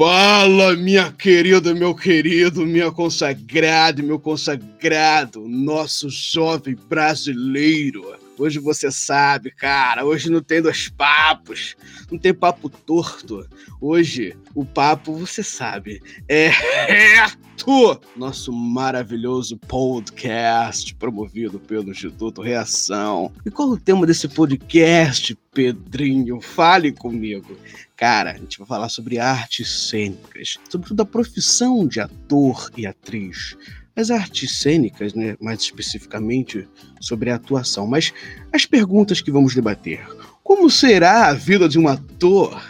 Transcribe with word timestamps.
Fala, 0.00 0.74
minha 0.76 1.12
querida, 1.12 1.74
meu 1.74 1.94
querido, 1.94 2.64
minha 2.64 2.90
consagrada, 2.90 4.02
meu 4.02 4.18
consagrado, 4.18 5.46
nosso 5.46 6.08
jovem 6.08 6.74
brasileiro. 6.88 8.16
Hoje 8.40 8.58
você 8.58 8.90
sabe, 8.90 9.50
cara, 9.50 10.02
hoje 10.02 10.30
não 10.30 10.40
tem 10.40 10.62
dois 10.62 10.88
papos, 10.88 11.76
não 12.10 12.18
tem 12.18 12.32
papo 12.32 12.70
torto. 12.70 13.46
Hoje 13.78 14.34
o 14.54 14.64
papo, 14.64 15.12
você 15.12 15.42
sabe, 15.42 16.00
é 16.26 16.48
reto. 16.48 18.00
Nosso 18.16 18.50
maravilhoso 18.50 19.58
podcast 19.58 20.94
promovido 20.94 21.60
pelo 21.60 21.90
Instituto 21.90 22.40
Reação. 22.40 23.30
E 23.44 23.50
qual 23.50 23.68
o 23.68 23.76
tema 23.76 24.06
desse 24.06 24.26
podcast, 24.26 25.36
Pedrinho? 25.52 26.40
Fale 26.40 26.92
comigo. 26.92 27.54
Cara, 27.94 28.30
a 28.30 28.38
gente 28.38 28.56
vai 28.56 28.66
falar 28.66 28.88
sobre 28.88 29.18
artes 29.18 29.90
cênicas, 29.90 30.56
sobretudo 30.70 31.02
a 31.02 31.06
profissão 31.06 31.86
de 31.86 32.00
ator 32.00 32.70
e 32.74 32.86
atriz 32.86 33.54
as 34.00 34.10
artes 34.10 34.58
cênicas, 34.58 35.14
né, 35.14 35.36
mais 35.40 35.60
especificamente 35.60 36.66
sobre 37.00 37.30
a 37.30 37.36
atuação. 37.36 37.86
Mas 37.86 38.12
as 38.52 38.66
perguntas 38.66 39.20
que 39.20 39.30
vamos 39.30 39.54
debater: 39.54 40.06
como 40.42 40.70
será 40.70 41.26
a 41.26 41.34
vida 41.34 41.68
de 41.68 41.78
um 41.78 41.86
ator 41.86 42.60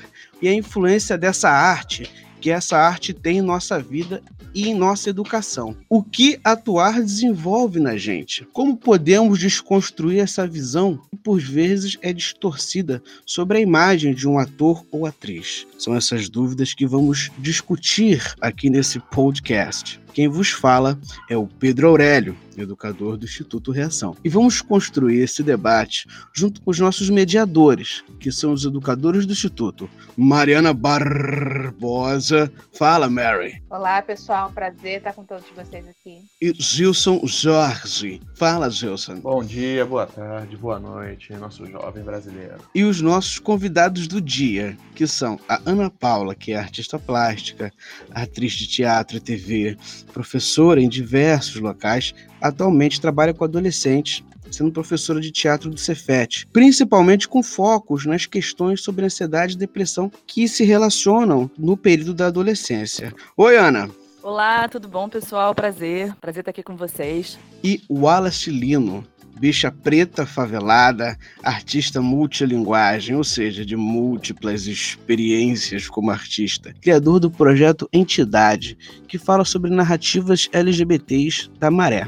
e 0.42 0.48
a 0.48 0.54
influência 0.54 1.16
dessa 1.16 1.48
arte 1.48 2.10
que 2.40 2.50
essa 2.50 2.76
arte 2.76 3.12
tem 3.12 3.38
em 3.38 3.42
nossa 3.42 3.78
vida 3.78 4.22
e 4.54 4.68
em 4.68 4.74
nossa 4.74 5.10
educação. 5.10 5.76
O 5.88 6.02
que 6.02 6.40
atuar 6.42 7.00
desenvolve 7.00 7.78
na 7.78 7.96
gente? 7.96 8.44
Como 8.52 8.76
podemos 8.76 9.38
desconstruir 9.38 10.20
essa 10.20 10.46
visão 10.46 11.00
que 11.10 11.16
por 11.16 11.38
vezes 11.38 11.96
é 12.02 12.12
distorcida 12.12 13.02
sobre 13.24 13.58
a 13.58 13.60
imagem 13.60 14.14
de 14.14 14.26
um 14.26 14.38
ator 14.38 14.84
ou 14.90 15.06
atriz? 15.06 15.66
São 15.78 15.94
essas 15.94 16.28
dúvidas 16.28 16.74
que 16.74 16.86
vamos 16.86 17.30
discutir 17.38 18.34
aqui 18.40 18.68
nesse 18.68 18.98
podcast. 18.98 20.00
Quem 20.12 20.28
vos 20.28 20.50
fala 20.50 20.98
é 21.28 21.36
o 21.36 21.46
Pedro 21.46 21.88
Aurélio, 21.88 22.36
educador 22.56 23.16
do 23.16 23.24
Instituto 23.24 23.70
Reação. 23.70 24.16
E 24.24 24.28
vamos 24.28 24.60
construir 24.60 25.20
esse 25.20 25.42
debate 25.42 26.06
junto 26.32 26.60
com 26.60 26.70
os 26.70 26.78
nossos 26.78 27.08
mediadores, 27.08 28.04
que 28.18 28.30
são 28.32 28.52
os 28.52 28.64
educadores 28.64 29.26
do 29.26 29.32
Instituto. 29.32 29.88
Mariana 30.16 30.72
Barbosa. 30.72 32.52
Fala, 32.72 33.08
Mary. 33.08 33.62
Olá, 33.70 34.00
pessoal. 34.02 34.50
Prazer 34.50 34.98
estar 34.98 35.12
com 35.12 35.24
todos 35.24 35.44
vocês 35.54 35.86
aqui. 35.86 36.24
E 36.40 36.52
Gilson 36.58 37.20
Jorge. 37.24 38.20
Fala, 38.34 38.70
Gilson. 38.70 39.20
Bom 39.20 39.44
dia, 39.44 39.84
boa 39.84 40.06
tarde, 40.06 40.56
boa 40.56 40.78
noite, 40.78 41.32
nosso 41.34 41.66
jovem 41.66 42.02
brasileiro. 42.02 42.56
E 42.74 42.84
os 42.84 43.00
nossos 43.00 43.38
convidados 43.38 44.06
do 44.06 44.20
dia, 44.20 44.76
que 44.94 45.06
são 45.06 45.38
a 45.48 45.60
Ana 45.64 45.90
Paula, 45.90 46.34
que 46.34 46.52
é 46.52 46.56
artista 46.56 46.98
plástica, 46.98 47.72
atriz 48.10 48.52
de 48.52 48.66
teatro 48.66 49.16
e 49.16 49.20
TV, 49.20 49.76
professora 50.04 50.80
em 50.80 50.88
diversos 50.88 51.56
locais, 51.56 52.14
atualmente 52.40 53.00
trabalha 53.00 53.34
com 53.34 53.44
adolescentes, 53.44 54.24
sendo 54.50 54.72
professora 54.72 55.20
de 55.20 55.30
teatro 55.30 55.70
do 55.70 55.78
Cefet, 55.78 56.46
principalmente 56.52 57.28
com 57.28 57.42
focos 57.42 58.04
nas 58.04 58.26
questões 58.26 58.82
sobre 58.82 59.04
ansiedade 59.04 59.54
e 59.54 59.58
depressão 59.58 60.10
que 60.26 60.48
se 60.48 60.64
relacionam 60.64 61.50
no 61.56 61.76
período 61.76 62.14
da 62.14 62.26
adolescência. 62.26 63.14
Oi, 63.36 63.56
Ana. 63.56 63.90
Olá, 64.22 64.68
tudo 64.68 64.86
bom, 64.86 65.08
pessoal? 65.08 65.54
Prazer, 65.54 66.14
prazer 66.20 66.42
estar 66.42 66.50
aqui 66.50 66.62
com 66.62 66.76
vocês. 66.76 67.38
E 67.64 67.82
Wallace 67.88 68.50
Lino, 68.50 69.02
bicha 69.40 69.72
preta 69.72 70.26
favelada, 70.26 71.16
artista 71.42 72.02
multilinguagem, 72.02 73.16
ou 73.16 73.24
seja, 73.24 73.64
de 73.64 73.74
múltiplas 73.74 74.66
experiências 74.66 75.88
como 75.88 76.10
artista, 76.10 76.74
criador 76.78 77.18
do 77.18 77.30
projeto 77.30 77.88
Entidade, 77.90 78.76
que 79.08 79.16
fala 79.16 79.42
sobre 79.46 79.70
narrativas 79.70 80.46
LGBTs 80.52 81.50
da 81.58 81.70
Maré. 81.70 82.06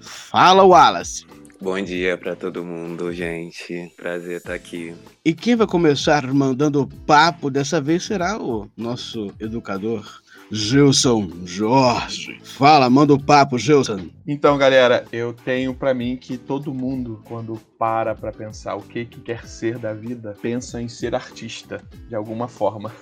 Fala, 0.00 0.64
Wallace! 0.64 1.24
Bom 1.60 1.80
dia 1.80 2.18
para 2.18 2.34
todo 2.34 2.64
mundo, 2.64 3.12
gente. 3.12 3.92
Prazer 3.96 4.38
estar 4.38 4.54
aqui. 4.54 4.92
E 5.24 5.32
quem 5.32 5.54
vai 5.54 5.68
começar 5.68 6.26
mandando 6.34 6.88
papo 7.06 7.48
dessa 7.48 7.80
vez 7.80 8.02
será 8.02 8.36
o 8.36 8.68
nosso 8.76 9.32
educador, 9.38 10.21
Gilson 10.54 11.30
Jorge. 11.46 12.38
Fala, 12.44 12.90
manda 12.90 13.14
o 13.14 13.18
papo, 13.18 13.58
Gilson. 13.58 14.10
Então, 14.26 14.58
galera, 14.58 15.06
eu 15.10 15.32
tenho 15.32 15.72
para 15.72 15.94
mim 15.94 16.14
que 16.16 16.36
todo 16.36 16.74
mundo, 16.74 17.22
quando 17.24 17.58
para 17.82 18.14
para 18.14 18.30
pensar 18.30 18.76
o 18.76 18.80
que, 18.80 19.04
que 19.04 19.20
quer 19.20 19.44
ser 19.44 19.76
da 19.76 19.92
vida, 19.92 20.36
pensa 20.40 20.80
em 20.80 20.86
ser 20.86 21.16
artista, 21.16 21.82
de 22.08 22.14
alguma 22.14 22.46
forma. 22.46 22.92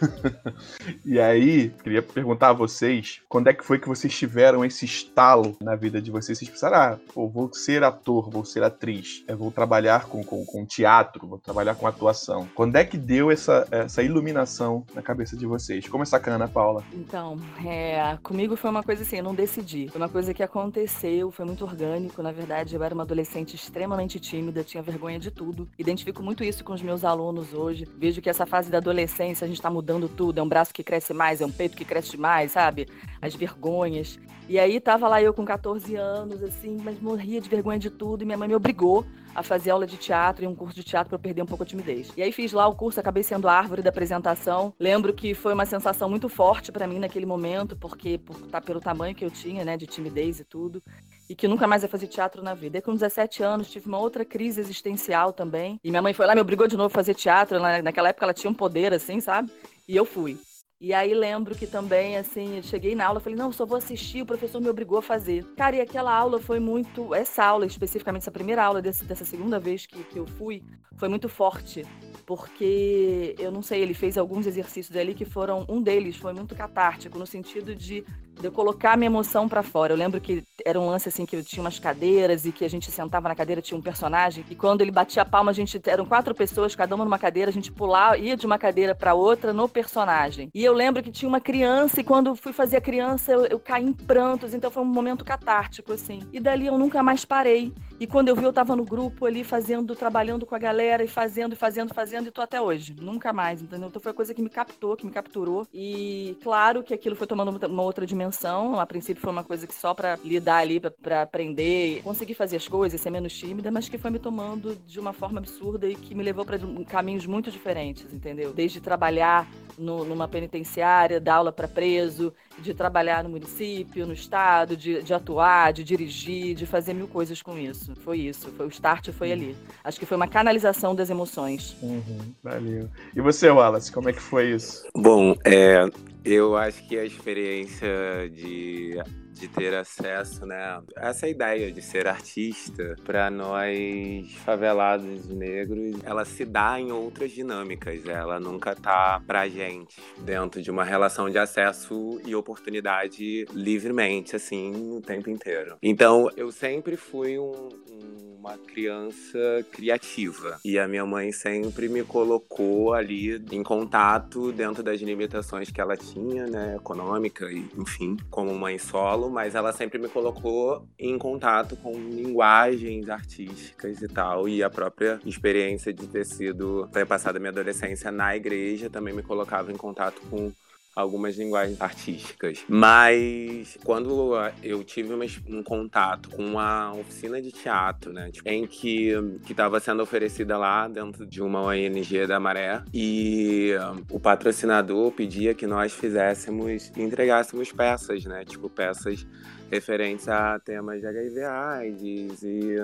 e 1.04 1.20
aí, 1.20 1.68
queria 1.82 2.00
perguntar 2.00 2.48
a 2.48 2.52
vocês, 2.54 3.20
quando 3.28 3.48
é 3.48 3.52
que 3.52 3.62
foi 3.62 3.78
que 3.78 3.86
vocês 3.86 4.16
tiveram 4.16 4.64
esse 4.64 4.86
estalo 4.86 5.54
na 5.60 5.76
vida 5.76 6.00
de 6.00 6.10
vocês? 6.10 6.38
Vocês 6.38 6.50
pensaram, 6.50 6.76
ah, 6.78 6.98
pô, 7.12 7.28
vou 7.28 7.52
ser 7.52 7.84
ator, 7.84 8.30
vou 8.30 8.42
ser 8.42 8.62
atriz, 8.62 9.22
eu 9.28 9.36
vou 9.36 9.50
trabalhar 9.50 10.06
com, 10.06 10.24
com, 10.24 10.46
com 10.46 10.64
teatro, 10.64 11.26
vou 11.26 11.38
trabalhar 11.38 11.74
com 11.74 11.86
atuação. 11.86 12.48
Quando 12.54 12.76
é 12.76 12.82
que 12.82 12.96
deu 12.96 13.30
essa, 13.30 13.68
essa 13.70 14.02
iluminação 14.02 14.86
na 14.94 15.02
cabeça 15.02 15.36
de 15.36 15.44
vocês? 15.44 15.86
Começar 15.90 16.20
com 16.20 16.30
a 16.30 16.36
Ana 16.36 16.48
Paula. 16.48 16.82
Então, 16.94 17.36
é, 17.62 18.16
comigo 18.22 18.56
foi 18.56 18.70
uma 18.70 18.82
coisa 18.82 19.02
assim, 19.02 19.18
eu 19.18 19.24
não 19.24 19.34
decidi. 19.34 19.88
Foi 19.88 20.00
uma 20.00 20.08
coisa 20.08 20.32
que 20.32 20.42
aconteceu, 20.42 21.30
foi 21.30 21.44
muito 21.44 21.66
orgânico. 21.66 22.22
Na 22.22 22.32
verdade, 22.32 22.74
eu 22.74 22.82
era 22.82 22.94
uma 22.94 23.02
adolescente 23.02 23.54
extremamente 23.54 24.18
tímida, 24.18 24.64
tinha 24.70 24.82
vergonha 24.82 25.18
de 25.18 25.30
tudo. 25.30 25.68
Identifico 25.76 26.22
muito 26.22 26.44
isso 26.44 26.62
com 26.62 26.72
os 26.72 26.80
meus 26.80 27.04
alunos 27.04 27.52
hoje. 27.52 27.88
Vejo 27.98 28.22
que 28.22 28.30
essa 28.30 28.46
fase 28.46 28.70
da 28.70 28.78
adolescência 28.78 29.44
a 29.44 29.48
gente 29.48 29.60
tá 29.60 29.68
mudando 29.68 30.08
tudo. 30.08 30.38
É 30.38 30.42
um 30.42 30.48
braço 30.48 30.72
que 30.72 30.84
cresce 30.84 31.12
mais, 31.12 31.40
é 31.40 31.46
um 31.46 31.50
peito 31.50 31.76
que 31.76 31.84
cresce 31.84 32.16
mais, 32.16 32.52
sabe? 32.52 32.88
As 33.20 33.34
vergonhas. 33.34 34.18
E 34.48 34.58
aí 34.58 34.80
tava 34.80 35.08
lá 35.08 35.20
eu 35.20 35.34
com 35.34 35.44
14 35.44 35.96
anos, 35.96 36.42
assim, 36.42 36.78
mas 36.82 37.00
morria 37.00 37.40
de 37.40 37.48
vergonha 37.48 37.78
de 37.78 37.90
tudo. 37.90 38.22
E 38.22 38.24
minha 38.24 38.38
mãe 38.38 38.48
me 38.48 38.54
obrigou 38.54 39.04
a 39.34 39.42
fazer 39.42 39.70
aula 39.70 39.86
de 39.86 39.96
teatro 39.96 40.44
e 40.44 40.46
um 40.46 40.54
curso 40.54 40.74
de 40.74 40.84
teatro 40.84 41.08
para 41.08 41.16
eu 41.16 41.20
perder 41.20 41.42
um 41.42 41.46
pouco 41.46 41.64
a 41.64 41.66
timidez. 41.66 42.12
E 42.16 42.22
aí 42.22 42.30
fiz 42.30 42.52
lá 42.52 42.66
o 42.68 42.74
curso, 42.74 43.00
acabei 43.00 43.22
sendo 43.22 43.48
a 43.48 43.52
árvore 43.52 43.82
da 43.82 43.90
apresentação. 43.90 44.72
Lembro 44.78 45.12
que 45.12 45.34
foi 45.34 45.52
uma 45.52 45.66
sensação 45.66 46.08
muito 46.08 46.28
forte 46.28 46.70
para 46.70 46.86
mim 46.86 46.98
naquele 46.98 47.26
momento, 47.26 47.76
porque 47.76 48.18
por, 48.18 48.36
tá, 48.46 48.60
pelo 48.60 48.80
tamanho 48.80 49.14
que 49.14 49.24
eu 49.24 49.30
tinha, 49.30 49.64
né, 49.64 49.76
de 49.76 49.86
timidez 49.86 50.40
e 50.40 50.44
tudo 50.44 50.82
e 51.30 51.34
que 51.36 51.46
nunca 51.46 51.64
mais 51.64 51.84
ia 51.84 51.88
fazer 51.88 52.08
teatro 52.08 52.42
na 52.42 52.54
vida. 52.54 52.78
E 52.78 52.82
com 52.82 52.92
17 52.92 53.40
anos 53.40 53.70
tive 53.70 53.86
uma 53.86 54.00
outra 54.00 54.24
crise 54.24 54.60
existencial 54.60 55.32
também. 55.32 55.78
E 55.84 55.88
minha 55.88 56.02
mãe 56.02 56.12
foi 56.12 56.26
lá, 56.26 56.34
me 56.34 56.40
obrigou 56.40 56.66
de 56.66 56.76
novo 56.76 56.88
a 56.88 56.90
fazer 56.90 57.14
teatro. 57.14 57.60
Naquela 57.60 58.08
época 58.08 58.26
ela 58.26 58.34
tinha 58.34 58.50
um 58.50 58.54
poder, 58.54 58.92
assim, 58.92 59.20
sabe? 59.20 59.48
E 59.86 59.94
eu 59.94 60.04
fui. 60.04 60.36
E 60.80 60.92
aí 60.92 61.14
lembro 61.14 61.54
que 61.54 61.68
também, 61.68 62.16
assim, 62.16 62.60
cheguei 62.62 62.96
na 62.96 63.06
aula, 63.06 63.20
falei, 63.20 63.38
não, 63.38 63.52
só 63.52 63.64
vou 63.64 63.78
assistir, 63.78 64.22
o 64.22 64.26
professor 64.26 64.60
me 64.60 64.68
obrigou 64.68 64.98
a 64.98 65.02
fazer. 65.02 65.44
Cara, 65.54 65.76
e 65.76 65.80
aquela 65.80 66.12
aula 66.12 66.40
foi 66.40 66.58
muito, 66.58 67.14
essa 67.14 67.44
aula 67.44 67.64
especificamente, 67.64 68.22
essa 68.22 68.32
primeira 68.32 68.64
aula 68.64 68.82
desse, 68.82 69.04
dessa 69.04 69.24
segunda 69.24 69.60
vez 69.60 69.86
que, 69.86 70.02
que 70.02 70.18
eu 70.18 70.26
fui, 70.26 70.64
foi 70.96 71.08
muito 71.08 71.28
forte. 71.28 71.84
Porque, 72.26 73.36
eu 73.38 73.52
não 73.52 73.62
sei, 73.62 73.82
ele 73.82 73.94
fez 73.94 74.18
alguns 74.18 74.46
exercícios 74.46 74.96
ali 74.96 75.14
que 75.14 75.24
foram, 75.24 75.64
um 75.68 75.80
deles 75.80 76.16
foi 76.16 76.32
muito 76.32 76.56
catártico, 76.56 77.18
no 77.18 77.26
sentido 77.26 77.74
de 77.74 78.04
de 78.40 78.46
eu 78.46 78.52
colocar 78.52 78.96
minha 78.96 79.06
emoção 79.06 79.48
para 79.48 79.62
fora. 79.62 79.92
Eu 79.92 79.96
lembro 79.96 80.20
que 80.20 80.42
era 80.64 80.80
um 80.80 80.88
lance 80.88 81.08
assim 81.08 81.26
que 81.26 81.36
eu 81.36 81.44
tinha 81.44 81.62
umas 81.62 81.78
cadeiras 81.78 82.44
e 82.44 82.52
que 82.52 82.64
a 82.64 82.70
gente 82.70 82.90
sentava 82.90 83.28
na 83.28 83.34
cadeira, 83.34 83.60
tinha 83.60 83.78
um 83.78 83.82
personagem, 83.82 84.44
e 84.50 84.54
quando 84.54 84.80
ele 84.80 84.90
batia 84.90 85.22
a 85.22 85.24
palma, 85.24 85.50
a 85.50 85.54
gente 85.54 85.80
eram 85.86 86.04
quatro 86.06 86.34
pessoas, 86.34 86.74
cada 86.74 86.94
uma 86.94 87.04
numa 87.04 87.18
cadeira, 87.18 87.50
a 87.50 87.52
gente 87.52 87.70
pulava, 87.70 88.18
ia 88.18 88.36
de 88.36 88.46
uma 88.46 88.58
cadeira 88.58 88.94
para 88.94 89.14
outra 89.14 89.52
no 89.52 89.68
personagem. 89.68 90.50
E 90.54 90.64
eu 90.64 90.72
lembro 90.72 91.02
que 91.02 91.10
tinha 91.10 91.28
uma 91.28 91.40
criança 91.40 92.00
e 92.00 92.04
quando 92.04 92.34
fui 92.34 92.52
fazer 92.52 92.78
a 92.78 92.80
criança, 92.80 93.32
eu, 93.32 93.46
eu 93.46 93.58
caí 93.58 93.84
em 93.84 93.92
prantos, 93.92 94.54
então 94.54 94.70
foi 94.70 94.82
um 94.82 94.86
momento 94.86 95.24
catártico 95.24 95.92
assim. 95.92 96.20
E 96.32 96.40
dali 96.40 96.66
eu 96.66 96.78
nunca 96.78 97.02
mais 97.02 97.24
parei. 97.24 97.72
E 97.98 98.06
quando 98.06 98.28
eu 98.28 98.36
vi, 98.36 98.44
eu 98.44 98.52
tava 98.52 98.74
no 98.74 98.84
grupo 98.84 99.26
ali 99.26 99.44
fazendo, 99.44 99.94
trabalhando 99.94 100.46
com 100.46 100.54
a 100.54 100.58
galera 100.58 101.04
e 101.04 101.08
fazendo, 101.08 101.54
fazendo, 101.54 101.92
fazendo, 101.92 102.28
e 102.28 102.30
tô 102.30 102.40
até 102.40 102.60
hoje. 102.60 102.96
Nunca 102.98 103.30
mais, 103.30 103.60
entendeu? 103.60 103.88
Então 103.88 104.00
foi 104.00 104.10
uma 104.12 104.16
coisa 104.16 104.32
que 104.32 104.40
me 104.40 104.48
captou, 104.48 104.96
que 104.96 105.04
me 105.04 105.12
capturou. 105.12 105.66
E 105.72 106.36
claro 106.42 106.82
que 106.82 106.94
aquilo 106.94 107.14
foi 107.14 107.26
tomando 107.26 107.66
uma 107.66 107.82
outra 107.82 108.06
dimensão 108.06 108.29
intenção. 108.30 108.78
A 108.80 108.86
princípio 108.86 109.20
foi 109.20 109.30
uma 109.30 109.44
coisa 109.44 109.66
que 109.66 109.74
só 109.74 109.92
para 109.92 110.18
lidar 110.24 110.58
ali, 110.58 110.80
para 110.80 111.22
aprender, 111.22 112.00
conseguir 112.02 112.34
fazer 112.34 112.56
as 112.56 112.66
coisas, 112.66 113.00
ser 113.00 113.10
menos 113.10 113.36
tímida, 113.36 113.70
mas 113.70 113.88
que 113.88 113.98
foi 113.98 114.10
me 114.10 114.18
tomando 114.18 114.76
de 114.86 114.98
uma 114.98 115.12
forma 115.12 115.38
absurda 115.38 115.86
e 115.86 115.94
que 115.94 116.14
me 116.14 116.22
levou 116.22 116.44
para 116.44 116.58
caminhos 116.88 117.26
muito 117.26 117.50
diferentes, 117.50 118.12
entendeu? 118.12 118.52
Desde 118.52 118.80
trabalhar 118.80 119.48
no, 119.76 120.04
numa 120.04 120.28
penitenciária, 120.28 121.20
dar 121.20 121.36
aula 121.36 121.52
para 121.52 121.66
preso, 121.66 122.32
de 122.58 122.74
trabalhar 122.74 123.24
no 123.24 123.30
município, 123.30 124.06
no 124.06 124.12
estado, 124.12 124.76
de, 124.76 125.02
de, 125.02 125.14
atuar, 125.14 125.72
de 125.72 125.82
dirigir, 125.82 126.54
de 126.54 126.66
fazer 126.66 126.94
mil 126.94 127.08
coisas 127.08 127.42
com 127.42 127.58
isso. 127.58 127.94
Foi 127.96 128.18
isso, 128.18 128.50
foi 128.52 128.66
o 128.66 128.68
start, 128.68 129.10
foi 129.10 129.32
ali. 129.32 129.56
Acho 129.82 129.98
que 129.98 130.06
foi 130.06 130.16
uma 130.16 130.28
canalização 130.28 130.94
das 130.94 131.10
emoções. 131.10 131.76
Uhum, 131.82 132.34
valeu. 132.42 132.88
E 133.14 133.20
você, 133.20 133.48
Wallace, 133.48 133.90
como 133.90 134.08
é 134.08 134.12
que 134.12 134.20
foi 134.20 134.52
isso? 134.52 134.86
Bom, 134.94 135.34
é, 135.44 135.88
eu 136.24 136.56
acho 136.56 136.86
que 136.86 136.98
a 136.98 137.04
experiência 137.04 138.28
de 138.30 138.98
de 139.40 139.48
ter 139.48 139.74
acesso, 139.74 140.44
né, 140.44 140.82
essa 140.96 141.26
ideia 141.26 141.72
de 141.72 141.80
ser 141.80 142.06
artista 142.06 142.94
para 143.04 143.30
nós 143.30 144.30
favelados 144.44 145.28
negros, 145.28 145.96
ela 146.04 146.26
se 146.26 146.44
dá 146.44 146.78
em 146.78 146.92
outras 146.92 147.32
dinâmicas, 147.32 148.04
ela 148.06 148.38
nunca 148.38 148.74
tá 148.74 149.22
pra 149.26 149.48
gente 149.48 149.96
dentro 150.18 150.60
de 150.60 150.70
uma 150.70 150.84
relação 150.84 151.30
de 151.30 151.38
acesso 151.38 152.20
e 152.26 152.34
oportunidade 152.34 153.46
livremente 153.54 154.36
assim 154.36 154.92
o 154.92 155.00
tempo 155.00 155.30
inteiro. 155.30 155.78
Então, 155.82 156.28
eu 156.36 156.52
sempre 156.52 156.96
fui 156.96 157.38
um, 157.38 157.68
um 157.90 158.39
uma 158.40 158.56
criança 158.56 159.38
criativa. 159.70 160.58
E 160.64 160.78
a 160.78 160.88
minha 160.88 161.04
mãe 161.04 161.30
sempre 161.30 161.88
me 161.90 162.02
colocou 162.02 162.94
ali 162.94 163.36
em 163.52 163.62
contato 163.62 164.50
dentro 164.50 164.82
das 164.82 165.00
limitações 165.00 165.70
que 165.70 165.80
ela 165.80 165.94
tinha, 165.94 166.46
né, 166.46 166.76
econômica 166.76 167.44
e, 167.52 167.68
enfim, 167.76 168.16
como 168.30 168.54
mãe 168.54 168.78
solo, 168.78 169.28
mas 169.28 169.54
ela 169.54 169.72
sempre 169.72 169.98
me 169.98 170.08
colocou 170.08 170.88
em 170.98 171.18
contato 171.18 171.76
com 171.76 171.92
linguagens 171.92 173.10
artísticas 173.10 174.00
e 174.00 174.08
tal. 174.08 174.48
E 174.48 174.62
a 174.62 174.70
própria 174.70 175.20
experiência 175.26 175.92
de 175.92 176.06
ter 176.06 176.24
sido, 176.24 176.88
ter 176.88 177.06
passado 177.06 177.38
minha 177.38 177.50
adolescência 177.50 178.10
na 178.10 178.34
igreja 178.34 178.88
também 178.88 179.12
me 179.12 179.22
colocava 179.22 179.70
em 179.70 179.76
contato 179.76 180.22
com 180.30 180.50
algumas 180.94 181.36
linguagens 181.36 181.80
artísticas. 181.80 182.64
Mas 182.68 183.78
quando 183.84 184.34
eu 184.62 184.82
tive 184.82 185.14
um 185.46 185.62
contato 185.62 186.28
com 186.30 186.44
uma 186.44 186.92
oficina 186.94 187.40
de 187.40 187.52
teatro, 187.52 188.12
né, 188.12 188.30
tipo, 188.30 188.48
em 188.48 188.66
que 188.66 189.12
estava 189.48 189.80
sendo 189.80 190.02
oferecida 190.02 190.56
lá 190.58 190.88
dentro 190.88 191.26
de 191.26 191.42
uma 191.42 191.62
ONG 191.62 192.26
da 192.26 192.40
Maré 192.40 192.82
e 192.92 193.72
o 194.10 194.18
patrocinador 194.18 195.12
pedia 195.12 195.54
que 195.54 195.66
nós 195.66 195.92
fizéssemos, 195.92 196.92
entregássemos 196.96 197.72
peças, 197.72 198.24
né, 198.24 198.44
tipo 198.44 198.68
peças 198.68 199.26
referentes 199.70 200.28
a 200.28 200.58
temas 200.58 201.00
de 201.00 201.06
HIV 201.06 201.44
AIDS 201.44 202.42
e 202.42 202.76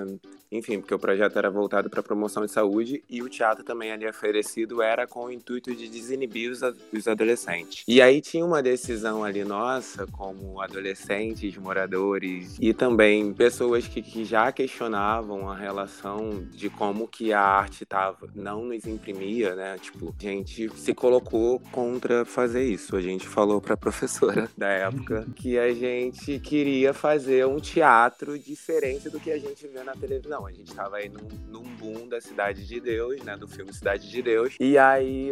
enfim, 0.57 0.81
porque 0.81 0.95
o 0.95 0.99
projeto 0.99 1.37
era 1.37 1.51
voltado 1.51 1.91
para 1.91 2.03
promoção 2.03 2.45
de 2.45 2.53
saúde 2.53 3.03
e 3.09 3.23
o 3.23 3.29
teatro 3.29 3.65
também 3.65 3.93
ali 3.93 4.07
oferecido 4.07 4.83
era 4.83 5.07
com 5.07 5.27
o 5.27 5.33
intuito 5.33 5.75
de 5.75 5.89
desinibir 5.89 6.51
os, 6.51 6.61
os 6.93 7.09
adolescentes. 7.09 7.85
E 7.87 8.01
aí 8.01 8.21
tinha 8.21 8.45
uma 8.45 8.63
decisão 8.63 9.25
ali 9.25 9.45
nossa, 9.45 10.07
como 10.07 10.61
adolescentes, 10.61 11.57
moradores 11.57 12.57
e 12.61 12.73
também 12.73 13.33
pessoas 13.33 13.87
que, 13.87 14.03
que 14.03 14.25
já 14.25 14.51
questionavam 14.53 15.51
a 15.51 15.57
relação 15.57 16.47
de 16.51 16.71
como 16.71 17.07
que 17.07 17.33
a 17.33 17.41
arte 17.41 17.85
tava, 17.85 18.29
não 18.35 18.65
nos 18.65 18.87
imprimia, 18.87 19.55
né? 19.55 19.79
Tipo, 19.79 20.15
a 20.19 20.23
gente 20.23 20.71
se 20.77 20.95
colocou 20.95 21.61
contra 21.73 22.25
fazer 22.25 22.65
isso. 22.65 22.97
A 22.97 23.01
gente 23.01 23.27
falou 23.27 23.61
para 23.61 23.75
a 23.75 23.77
professora 23.77 24.51
da 24.57 24.69
época 24.69 25.27
que 25.35 25.59
a 25.59 25.73
gente 25.73 26.39
queria 26.41 26.93
fazer 26.93 27.47
um 27.47 27.59
teatro 27.59 28.39
diferente 28.39 29.09
do 29.11 29.21
que 29.21 29.31
a 29.31 29.39
gente 29.39 29.67
vê 29.67 29.83
na 29.83 29.93
televisão. 29.93 30.46
A 30.47 30.53
gente 30.53 30.75
tava 30.75 30.97
aí 30.97 31.09
num, 31.09 31.29
num 31.49 31.77
boom 31.77 32.09
da 32.09 32.21
Cidade 32.21 32.67
de 32.67 32.81
Deus, 32.81 33.23
né? 33.23 33.37
Do 33.37 33.49
filme 33.49 33.73
Cidade 33.73 34.11
de 34.11 34.23
Deus. 34.23 34.55
E 34.61 34.79
aí 34.79 35.31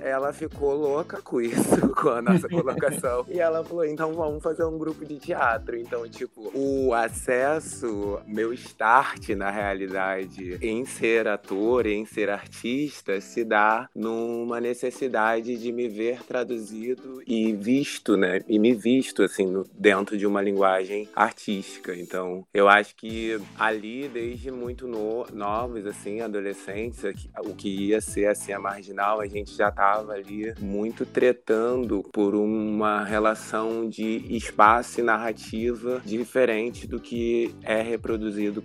ela 0.00 0.32
ficou 0.32 0.74
louca 0.74 1.20
com 1.22 1.40
isso, 1.40 1.88
com 1.94 2.08
a 2.10 2.22
nossa 2.22 2.48
colocação. 2.48 3.24
e 3.30 3.38
ela 3.38 3.64
falou: 3.64 3.84
então 3.84 4.12
vamos 4.14 4.42
fazer 4.42 4.64
um 4.64 4.78
grupo 4.78 5.04
de 5.04 5.18
teatro. 5.18 5.76
Então, 5.76 6.08
tipo, 6.08 6.50
o 6.54 6.92
acesso, 6.94 8.20
meu 8.26 8.52
start 8.52 9.30
na 9.30 9.50
realidade 9.50 10.58
em 10.60 10.84
ser 10.84 11.28
ator, 11.28 11.86
em 11.86 12.04
ser 12.04 12.30
artista, 12.30 13.20
se 13.20 13.44
dá 13.44 13.88
numa 13.94 14.60
necessidade 14.60 15.56
de 15.56 15.72
me 15.72 15.88
ver 15.88 16.22
traduzido 16.24 17.22
e 17.26 17.52
visto, 17.52 18.16
né? 18.16 18.40
E 18.48 18.58
me 18.58 18.74
visto, 18.74 19.22
assim, 19.22 19.46
no, 19.46 19.64
dentro 19.72 20.16
de 20.16 20.26
uma 20.26 20.42
linguagem 20.42 21.08
artística. 21.14 21.94
Então, 21.94 22.46
eu 22.52 22.68
acho 22.68 22.94
que 22.96 23.38
ali, 23.58 24.08
desde 24.08 24.45
muito 24.50 24.86
no, 24.86 25.26
novos, 25.32 25.86
assim, 25.86 26.20
adolescentes, 26.20 27.02
o 27.38 27.54
que 27.54 27.68
ia 27.68 28.00
ser 28.00 28.26
assim 28.26 28.52
a 28.52 28.58
marginal, 28.58 29.20
a 29.20 29.26
gente 29.26 29.54
já 29.54 29.68
estava 29.68 30.12
ali 30.12 30.54
muito 30.60 31.04
tretando 31.04 32.02
por 32.12 32.34
uma 32.34 33.04
relação 33.04 33.88
de 33.88 34.24
espaço 34.36 35.00
e 35.00 35.02
narrativa 35.02 36.00
diferente 36.04 36.86
do 36.86 37.00
que 37.00 37.54
é 37.62 37.82
reproduzido 37.82 38.62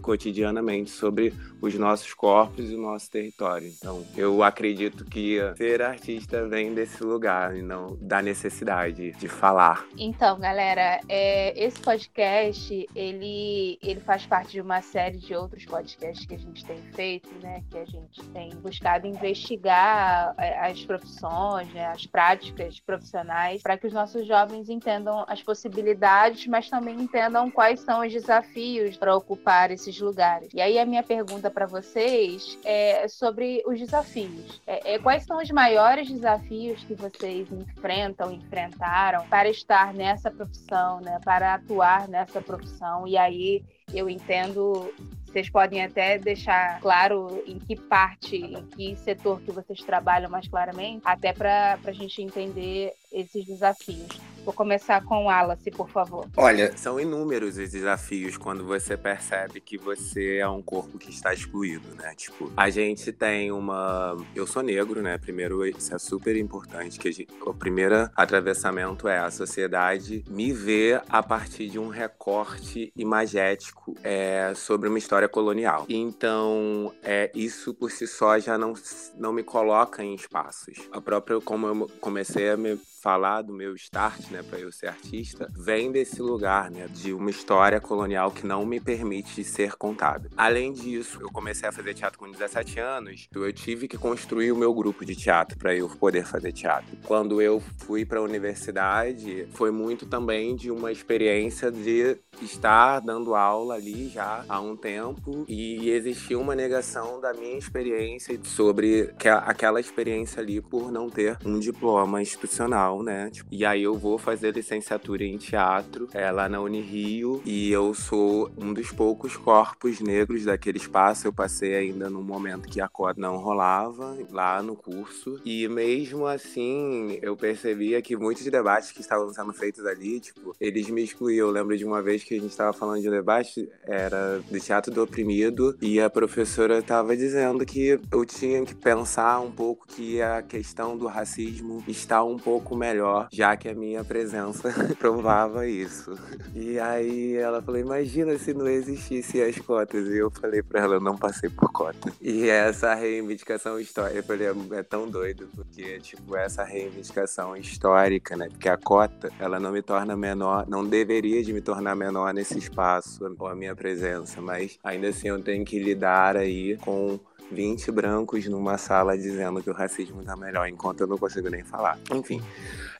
cotidianamente 0.00 0.90
sobre 0.90 1.32
os 1.60 1.74
nossos 1.74 2.12
corpos 2.14 2.70
e 2.70 2.74
o 2.74 2.80
nosso 2.80 3.10
território. 3.10 3.68
Então, 3.68 4.04
eu 4.16 4.42
acredito 4.42 5.04
que 5.04 5.38
ser 5.56 5.82
artista 5.82 6.46
vem 6.46 6.74
desse 6.74 7.02
lugar 7.02 7.56
e 7.56 7.62
não 7.62 7.96
da 8.00 8.22
necessidade 8.22 9.12
de 9.12 9.28
falar. 9.28 9.86
Então, 9.96 10.38
galera, 10.38 11.00
é, 11.08 11.58
esse 11.62 11.80
podcast 11.80 12.88
ele, 12.94 13.78
ele 13.82 14.00
faz 14.00 14.26
parte 14.26 14.52
de 14.52 14.60
uma 14.60 14.80
série 14.80 15.09
de 15.18 15.34
outros 15.34 15.64
podcasts 15.64 16.26
que 16.26 16.34
a 16.34 16.38
gente 16.38 16.64
tem 16.64 16.82
feito, 16.92 17.30
né? 17.42 17.62
Que 17.70 17.78
a 17.78 17.84
gente 17.84 18.22
tem 18.28 18.50
buscado 18.56 19.06
investigar 19.06 20.34
é, 20.38 20.58
as 20.70 20.84
profissões, 20.84 21.72
né, 21.72 21.86
as 21.86 22.06
práticas 22.06 22.80
profissionais, 22.80 23.62
para 23.62 23.76
que 23.76 23.86
os 23.86 23.92
nossos 23.92 24.26
jovens 24.26 24.68
entendam 24.68 25.24
as 25.28 25.42
possibilidades, 25.42 26.46
mas 26.46 26.68
também 26.68 27.00
entendam 27.00 27.50
quais 27.50 27.80
são 27.80 28.04
os 28.06 28.12
desafios 28.12 28.96
para 28.96 29.14
ocupar 29.14 29.70
esses 29.70 29.98
lugares. 30.00 30.48
E 30.54 30.60
aí 30.60 30.78
a 30.78 30.86
minha 30.86 31.02
pergunta 31.02 31.50
para 31.50 31.66
vocês 31.66 32.58
é 32.64 33.06
sobre 33.08 33.62
os 33.66 33.78
desafios. 33.78 34.60
É, 34.66 34.94
é, 34.94 34.98
quais 34.98 35.24
são 35.24 35.38
os 35.38 35.50
maiores 35.50 36.08
desafios 36.10 36.82
que 36.84 36.94
vocês 36.94 37.50
enfrentam, 37.52 38.32
enfrentaram 38.32 39.26
para 39.28 39.48
estar 39.48 39.92
nessa 39.94 40.30
profissão, 40.30 41.00
né? 41.00 41.18
Para 41.24 41.54
atuar 41.54 42.08
nessa 42.08 42.40
profissão. 42.40 43.06
E 43.06 43.16
aí 43.16 43.62
eu 43.94 44.08
entendo 44.08 44.92
vocês 45.30 45.48
podem 45.48 45.84
até 45.84 46.18
deixar 46.18 46.80
claro 46.80 47.42
em 47.46 47.56
que 47.56 47.76
parte, 47.76 48.36
em 48.36 48.66
que 48.66 48.96
setor 48.96 49.40
que 49.40 49.52
vocês 49.52 49.78
trabalham 49.80 50.28
mais 50.28 50.48
claramente, 50.48 51.02
até 51.04 51.32
para 51.32 51.78
a 51.84 51.92
gente 51.92 52.20
entender 52.20 52.92
esses 53.12 53.44
desafios. 53.44 54.20
Vou 54.44 54.54
começar 54.54 55.04
com 55.04 55.24
o 55.24 55.24
Wallace, 55.26 55.70
por 55.70 55.88
favor. 55.90 56.26
Olha, 56.36 56.76
são 56.76 56.98
inúmeros 56.98 57.58
os 57.58 57.70
desafios 57.70 58.38
quando 58.38 58.64
você 58.64 58.96
percebe 58.96 59.60
que 59.60 59.76
você 59.76 60.38
é 60.38 60.48
um 60.48 60.62
corpo 60.62 60.98
que 60.98 61.10
está 61.10 61.34
excluído, 61.34 61.94
né? 61.94 62.14
Tipo, 62.16 62.50
a 62.56 62.70
gente 62.70 63.12
tem 63.12 63.52
uma. 63.52 64.16
Eu 64.34 64.46
sou 64.46 64.62
negro, 64.62 65.02
né? 65.02 65.18
Primeiro, 65.18 65.64
isso 65.66 65.94
é 65.94 65.98
super 65.98 66.36
importante. 66.36 66.98
que 66.98 67.12
gente... 67.12 67.28
O 67.42 67.52
primeiro 67.52 68.10
atravessamento 68.16 69.06
é 69.06 69.18
a 69.18 69.30
sociedade 69.30 70.24
me 70.28 70.52
ver 70.52 71.02
a 71.08 71.22
partir 71.22 71.68
de 71.68 71.78
um 71.78 71.88
recorte 71.88 72.92
imagético 72.96 73.94
é, 74.02 74.52
sobre 74.54 74.88
uma 74.88 74.98
história 74.98 75.28
colonial. 75.28 75.84
Então, 75.88 76.94
é, 77.02 77.30
isso 77.34 77.74
por 77.74 77.90
si 77.90 78.06
só 78.06 78.38
já 78.38 78.56
não, 78.56 78.72
não 79.16 79.32
me 79.32 79.42
coloca 79.42 80.02
em 80.02 80.14
espaços. 80.14 80.78
A 80.90 81.00
própria, 81.00 81.40
como 81.40 81.66
eu 81.66 81.90
comecei 82.00 82.48
a 82.48 82.56
me 82.56 82.76
falar 83.00 83.42
do 83.42 83.52
meu 83.52 83.74
start, 83.74 84.30
né, 84.30 84.42
para 84.42 84.58
eu 84.58 84.70
ser 84.70 84.88
artista, 84.88 85.48
vem 85.56 85.90
desse 85.90 86.20
lugar, 86.20 86.70
né, 86.70 86.86
de 86.88 87.12
uma 87.12 87.30
história 87.30 87.80
colonial 87.80 88.30
que 88.30 88.46
não 88.46 88.66
me 88.66 88.78
permite 88.78 89.42
ser 89.42 89.74
contada. 89.76 90.28
Além 90.36 90.72
disso, 90.72 91.18
eu 91.20 91.30
comecei 91.30 91.68
a 91.68 91.72
fazer 91.72 91.94
teatro 91.94 92.18
com 92.18 92.30
17 92.30 92.78
anos, 92.78 93.28
eu 93.34 93.52
tive 93.52 93.88
que 93.88 93.96
construir 93.96 94.52
o 94.52 94.56
meu 94.56 94.74
grupo 94.74 95.04
de 95.04 95.16
teatro 95.16 95.56
para 95.56 95.74
eu 95.74 95.88
poder 95.88 96.26
fazer 96.26 96.52
teatro. 96.52 96.96
Quando 97.06 97.40
eu 97.40 97.62
fui 97.78 98.04
para 98.04 98.18
a 98.18 98.22
universidade, 98.22 99.46
foi 99.52 99.70
muito 99.70 100.06
também 100.06 100.54
de 100.54 100.70
uma 100.70 100.92
experiência 100.92 101.70
de 101.70 102.18
estar 102.42 103.00
dando 103.00 103.34
aula 103.34 103.74
ali 103.74 104.08
já 104.08 104.44
há 104.48 104.60
um 104.60 104.76
tempo 104.76 105.44
e 105.48 105.90
existia 105.90 106.38
uma 106.38 106.54
negação 106.54 107.20
da 107.20 107.32
minha 107.32 107.56
experiência 107.56 108.38
sobre 108.44 109.10
aquela 109.46 109.80
experiência 109.80 110.42
ali 110.42 110.60
por 110.60 110.90
não 110.90 111.08
ter 111.08 111.38
um 111.44 111.58
diploma 111.58 112.22
institucional 112.22 112.89
Né? 113.02 113.30
Tipo, 113.30 113.48
e 113.52 113.64
aí 113.64 113.82
eu 113.82 113.96
vou 113.96 114.18
fazer 114.18 114.52
licenciatura 114.52 115.24
em 115.24 115.38
teatro 115.38 116.08
é, 116.12 116.30
lá 116.30 116.48
na 116.48 116.60
Unirio 116.60 117.40
e 117.44 117.70
eu 117.70 117.94
sou 117.94 118.50
um 118.58 118.72
dos 118.72 118.90
poucos 118.90 119.36
corpos 119.36 120.00
negros 120.00 120.44
daquele 120.44 120.78
espaço. 120.78 121.26
Eu 121.26 121.32
passei 121.32 121.74
ainda 121.76 122.10
num 122.10 122.22
momento 122.22 122.68
que 122.68 122.80
a 122.80 122.88
cota 122.88 123.20
não 123.20 123.36
rolava 123.36 124.18
lá 124.30 124.62
no 124.62 124.74
curso 124.74 125.40
e 125.44 125.68
mesmo 125.68 126.26
assim 126.26 127.18
eu 127.22 127.36
percebia 127.36 128.02
que 128.02 128.16
muitos 128.16 128.44
debates 128.44 128.90
que 128.90 129.00
estavam 129.00 129.32
sendo 129.32 129.52
feitos 129.52 129.86
ali, 129.86 130.20
tipo, 130.20 130.54
eles 130.60 130.90
me 130.90 131.02
excluíam. 131.02 131.46
Eu 131.46 131.52
lembro 131.52 131.76
de 131.76 131.84
uma 131.84 132.02
vez 132.02 132.24
que 132.24 132.34
a 132.34 132.40
gente 132.40 132.50
estava 132.50 132.72
falando 132.72 133.00
de 133.00 133.08
um 133.08 133.12
debate, 133.12 133.68
era 133.84 134.40
do 134.50 134.60
teatro 134.60 134.92
do 134.92 135.02
oprimido 135.02 135.76
e 135.80 136.00
a 136.00 136.10
professora 136.10 136.78
estava 136.78 137.16
dizendo 137.16 137.64
que 137.64 138.00
eu 138.10 138.24
tinha 138.24 138.64
que 138.64 138.74
pensar 138.74 139.40
um 139.40 139.50
pouco 139.50 139.86
que 139.86 140.20
a 140.20 140.42
questão 140.42 140.96
do 140.96 141.06
racismo 141.06 141.82
está 141.86 142.22
um 142.24 142.36
pouco 142.36 142.76
melhor, 142.80 143.28
já 143.30 143.54
que 143.56 143.68
a 143.68 143.74
minha 143.74 144.02
presença 144.02 144.72
provava 144.98 145.66
isso. 145.66 146.18
E 146.54 146.80
aí 146.80 147.36
ela 147.36 147.60
falou: 147.60 147.78
imagina 147.78 148.36
se 148.38 148.54
não 148.54 148.66
existisse 148.66 149.42
as 149.42 149.58
cotas. 149.58 150.08
E 150.08 150.16
eu 150.16 150.30
falei 150.30 150.62
para 150.62 150.80
ela: 150.80 150.94
eu 150.94 151.00
não 151.00 151.16
passei 151.16 151.50
por 151.50 151.70
cota. 151.70 152.10
E 152.20 152.48
essa 152.48 152.94
reivindicação 152.94 153.78
histórica, 153.78 154.18
eu 154.18 154.22
falei: 154.22 154.48
é, 154.48 154.78
é 154.78 154.82
tão 154.82 155.08
doido, 155.08 155.46
porque, 155.54 156.00
tipo, 156.00 156.34
essa 156.34 156.64
reivindicação 156.64 157.54
histórica, 157.54 158.34
né? 158.36 158.48
Porque 158.48 158.68
a 158.68 158.78
cota, 158.78 159.30
ela 159.38 159.60
não 159.60 159.70
me 159.70 159.82
torna 159.82 160.16
menor, 160.16 160.66
não 160.66 160.84
deveria 160.84 161.44
de 161.44 161.52
me 161.52 161.60
tornar 161.60 161.94
menor 161.94 162.32
nesse 162.32 162.56
espaço, 162.58 163.36
ou 163.38 163.46
a 163.46 163.54
minha 163.54 163.76
presença, 163.76 164.40
mas 164.40 164.78
ainda 164.82 165.08
assim 165.08 165.28
eu 165.28 165.42
tenho 165.42 165.64
que 165.64 165.78
lidar 165.78 166.36
aí 166.36 166.78
com 166.78 167.20
20 167.50 167.90
brancos 167.90 168.46
numa 168.46 168.78
sala 168.78 169.16
dizendo 169.16 169.62
que 169.62 169.70
o 169.70 169.74
racismo 169.74 170.22
tá 170.22 170.36
melhor, 170.36 170.68
enquanto 170.68 171.00
eu 171.00 171.06
não 171.06 171.18
consigo 171.18 171.48
nem 171.48 171.64
falar. 171.64 171.98
Enfim, 172.12 172.40